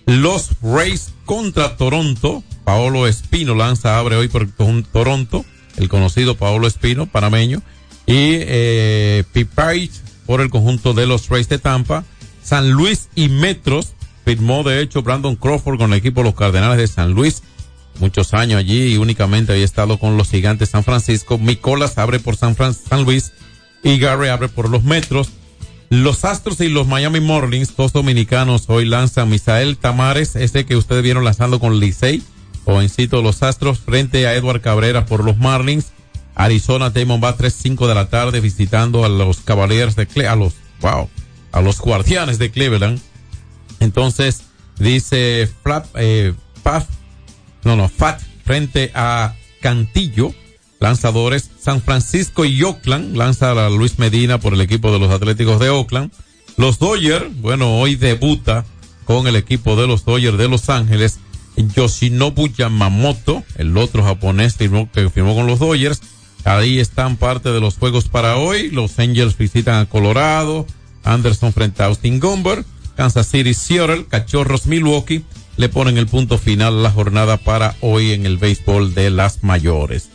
[0.07, 2.45] Los Rays contra Toronto.
[2.65, 4.47] Paolo Espino lanza, abre hoy por
[4.93, 5.45] Toronto.
[5.77, 7.63] El conocido Paolo Espino, panameño.
[8.07, 9.25] Y eh,
[10.27, 12.05] por el conjunto de los Rays de Tampa.
[12.43, 13.95] San Luis y Metros.
[14.25, 17.43] Firmó de hecho Brandon Crawford con el equipo de los Cardenales de San Luis.
[18.01, 21.39] Muchos años allí y únicamente había estado con los gigantes San Francisco.
[21.39, 23.33] Micolas abre por San, San Luis
[23.83, 25.31] y Gary abre por los Metros.
[25.91, 31.05] Los Astros y los Miami Marlins, dos dominicanos, hoy lanzan Misael Tamares, ese que ustedes
[31.05, 32.23] vieron lanzando con Licey,
[32.65, 35.93] jovencito de los Astros, frente a Edward Cabrera por los Marlins.
[36.35, 41.09] Arizona a 3-5 de la tarde visitando a los Cavaliers de Cle a los, wow,
[41.53, 43.01] a los Guardianes de Cleveland.
[43.81, 44.43] Entonces,
[44.79, 46.35] dice Flap, eh,
[47.65, 50.35] no, no, Fat frente a Cantillo,
[50.81, 51.51] lanzadores.
[51.59, 55.71] San Francisco y Oakland lanza a Luis Medina por el equipo de los Atléticos de
[55.71, 56.13] Oakland.
[56.57, 58.65] Los Dodgers, bueno, hoy debuta
[59.05, 61.21] con el equipo de los Dodgers de Los Ángeles.
[61.57, 66.01] Yoshinobu Yamamoto, el otro japonés que firmó con los Dodgers.
[66.45, 68.71] Ahí están parte de los juegos para hoy.
[68.71, 70.67] Los Angels visitan a Colorado.
[71.03, 72.65] Anderson frente a Austin Gomber.
[72.97, 74.05] Kansas City Seattle.
[74.07, 75.25] Cachorros Milwaukee.
[75.57, 79.43] Le ponen el punto final a la jornada para hoy en el béisbol de las
[79.43, 80.11] mayores.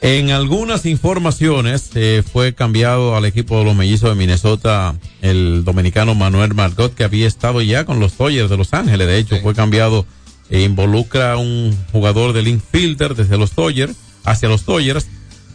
[0.00, 6.14] En algunas informaciones eh, fue cambiado al equipo de los mellizos de Minnesota el dominicano
[6.14, 9.08] Manuel Margot que había estado ya con los Dodgers de Los Ángeles.
[9.08, 10.06] De hecho, fue cambiado
[10.50, 15.08] e involucra a un jugador del infielder desde los Dodgers hacia los Dodgers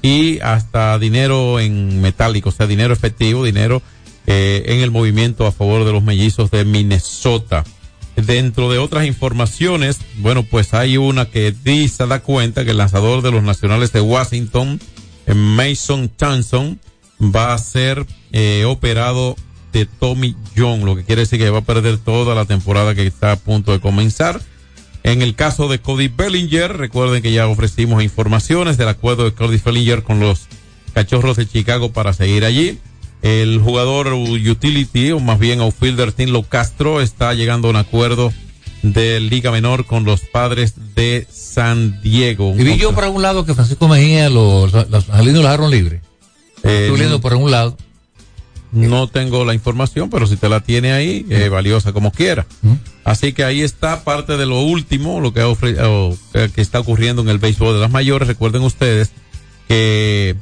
[0.04, 3.82] y hasta dinero en metálico, o sea, dinero efectivo, dinero
[4.28, 7.64] eh, en el movimiento a favor de los mellizos de Minnesota.
[8.16, 13.24] Dentro de otras informaciones, bueno, pues hay una que dice, da cuenta que el lanzador
[13.24, 14.80] de los nacionales de Washington,
[15.26, 16.80] eh, Mason Johnson,
[17.20, 19.38] va a ser eh, operado
[19.72, 23.08] de Tommy John, lo que quiere decir que va a perder toda la temporada que
[23.08, 24.42] está a punto de comenzar.
[25.04, 29.60] En el caso de Cody Bellinger, recuerden que ya ofrecimos informaciones del acuerdo de Cody
[29.64, 30.48] Bellinger con los
[30.94, 32.80] Cachorros de Chicago para seguir allí.
[33.22, 38.34] El jugador utility, o más bien outfielder Tinlo Castro, está llegando a un acuerdo
[38.82, 42.54] de Liga Menor con los padres de San Diego.
[42.58, 46.02] Y vi yo por algún lado que Francisco Mejía, los, los angelinos lo dejaron libre.
[46.64, 47.78] Eh, por algún lado.
[48.74, 52.46] No tengo la información, pero si te la tiene ahí, eh, valiosa como quiera.
[53.04, 56.18] Así que ahí está parte de lo último, lo que, ofre- o,
[56.54, 58.28] que está ocurriendo en el béisbol de las mayores.
[58.28, 59.12] Recuerden ustedes
[59.68, 60.36] que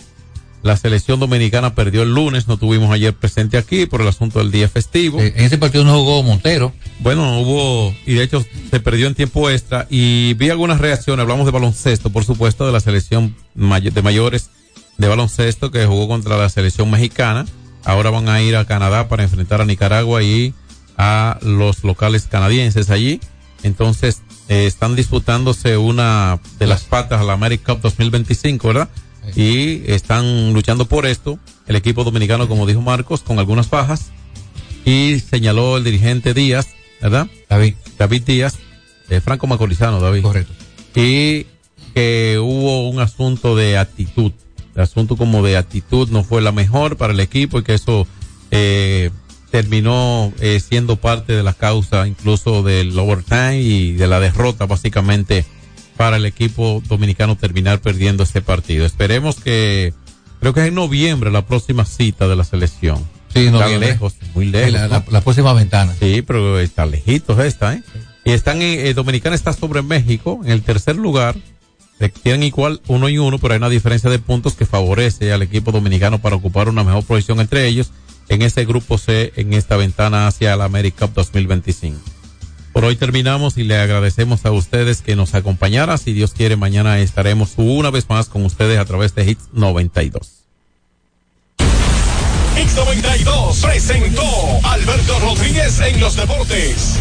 [0.63, 4.51] la selección dominicana perdió el lunes, no tuvimos ayer presente aquí por el asunto del
[4.51, 5.19] día festivo.
[5.19, 6.71] Eh, en ese partido no jugó Montero.
[6.99, 11.45] Bueno, hubo, y de hecho se perdió en tiempo extra, y vi algunas reacciones, hablamos
[11.47, 14.49] de baloncesto, por supuesto, de la selección de mayores
[14.97, 17.47] de baloncesto que jugó contra la selección mexicana.
[17.84, 20.53] Ahora van a ir a Canadá para enfrentar a Nicaragua y
[20.97, 23.19] a los locales canadienses allí.
[23.63, 28.89] Entonces, eh, están disputándose una de las patas a la America Cup 2025, ¿verdad?
[29.36, 31.39] Y están luchando por esto.
[31.67, 34.11] El equipo dominicano, como dijo Marcos, con algunas bajas.
[34.84, 36.69] Y señaló el dirigente Díaz,
[37.01, 37.27] ¿verdad?
[37.49, 37.75] David.
[37.97, 38.57] David Díaz,
[39.09, 40.23] eh, Franco Macorizano, David.
[40.23, 40.53] Correcto.
[40.95, 41.45] Y
[41.93, 44.32] que hubo un asunto de actitud.
[44.76, 48.07] El asunto como de actitud no fue la mejor para el equipo y que eso
[48.51, 49.09] eh,
[49.51, 55.45] terminó eh, siendo parte de la causa incluso del overtime y de la derrota básicamente
[55.97, 58.86] para el equipo dominicano terminar perdiendo este partido.
[58.86, 59.93] Esperemos que,
[60.39, 62.97] creo que es en noviembre la próxima cita de la selección.
[63.34, 63.89] Sí, está noviembre.
[63.89, 64.72] lejos, muy lejos.
[64.74, 64.93] La, ¿no?
[64.95, 65.93] la- la próxima ventana.
[65.99, 67.84] Sí, pero está lejitos esta, ¿eh?
[68.26, 71.36] Y están en, eh, Dominicana está sobre México en el tercer lugar.
[72.02, 75.43] Eh, Tienen igual uno y uno, pero hay una diferencia de puntos que favorece al
[75.43, 77.91] equipo dominicano para ocupar una mejor posición entre ellos
[78.28, 81.99] en ese grupo C, en esta ventana hacia la America Cup 2025.
[82.74, 85.97] Por hoy terminamos y le agradecemos a ustedes que nos acompañaran.
[85.99, 90.41] Si Dios quiere, mañana estaremos una vez más con ustedes a través de Hits 92.
[92.56, 94.24] X92 presentó
[94.64, 96.97] Alberto Rodríguez en los deportes.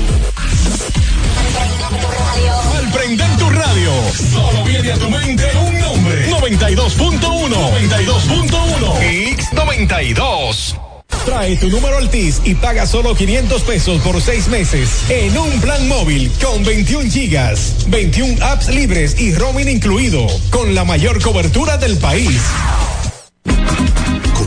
[2.77, 3.93] Al prender tu radio,
[4.33, 6.31] solo viene a tu mente un nombre.
[6.31, 7.21] 92.1.
[7.21, 9.37] 92.1.
[9.37, 10.77] X92.
[11.25, 15.87] Trae tu número Altis y paga solo 500 pesos por seis meses en un plan
[15.87, 21.99] móvil con 21 gigas, 21 apps libres y roaming incluido, con la mayor cobertura del
[21.99, 22.41] país.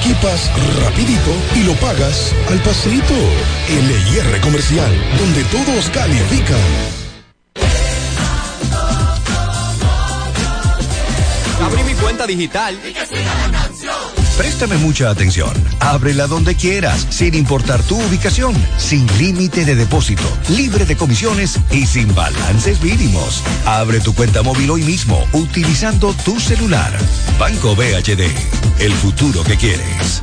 [0.00, 0.50] equipas
[0.82, 3.14] rapidito y lo pagas al pasito.
[3.68, 6.58] LIR Comercial, donde todos califican.
[11.62, 12.78] Abrí mi cuenta digital.
[14.40, 15.52] Préstame mucha atención.
[15.80, 21.84] Ábrela donde quieras, sin importar tu ubicación, sin límite de depósito, libre de comisiones y
[21.84, 23.42] sin balances mínimos.
[23.66, 26.90] Abre tu cuenta móvil hoy mismo utilizando tu celular.
[27.38, 28.32] Banco BHD,
[28.78, 30.22] el futuro que quieres.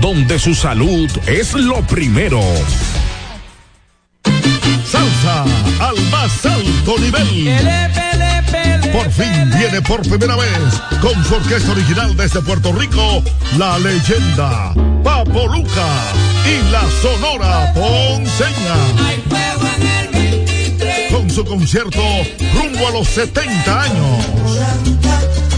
[0.00, 2.40] donde su salud es lo primero.
[4.84, 5.44] Salsa
[5.80, 7.58] al más alto nivel.
[8.92, 10.50] Por fin viene por primera vez
[11.00, 13.22] con su orquesta original desde Puerto Rico,
[13.58, 14.72] la leyenda
[15.02, 15.88] Papo Luca
[16.46, 18.76] y la Sonora Ponceña.
[21.10, 22.02] Con su concierto
[22.54, 25.49] rumbo a los 70 años.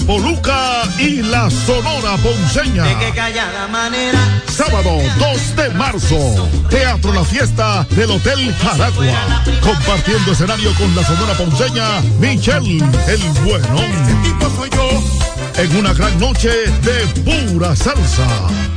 [0.00, 2.84] Papo Luca y la Sonora Ponceña.
[2.84, 4.18] De que callada manera.
[4.46, 9.42] Sábado 2 de marzo, Teatro La Fiesta del Hotel Jaragua.
[9.62, 12.78] Compartiendo escenario con la Sonora Ponceña, Michelle
[13.08, 14.22] el Buenón.
[14.22, 15.29] tipo soy yo.
[15.60, 18.26] En una gran noche de pura salsa.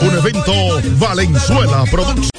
[0.00, 0.52] Un evento
[0.98, 2.30] Valenzuela Productions.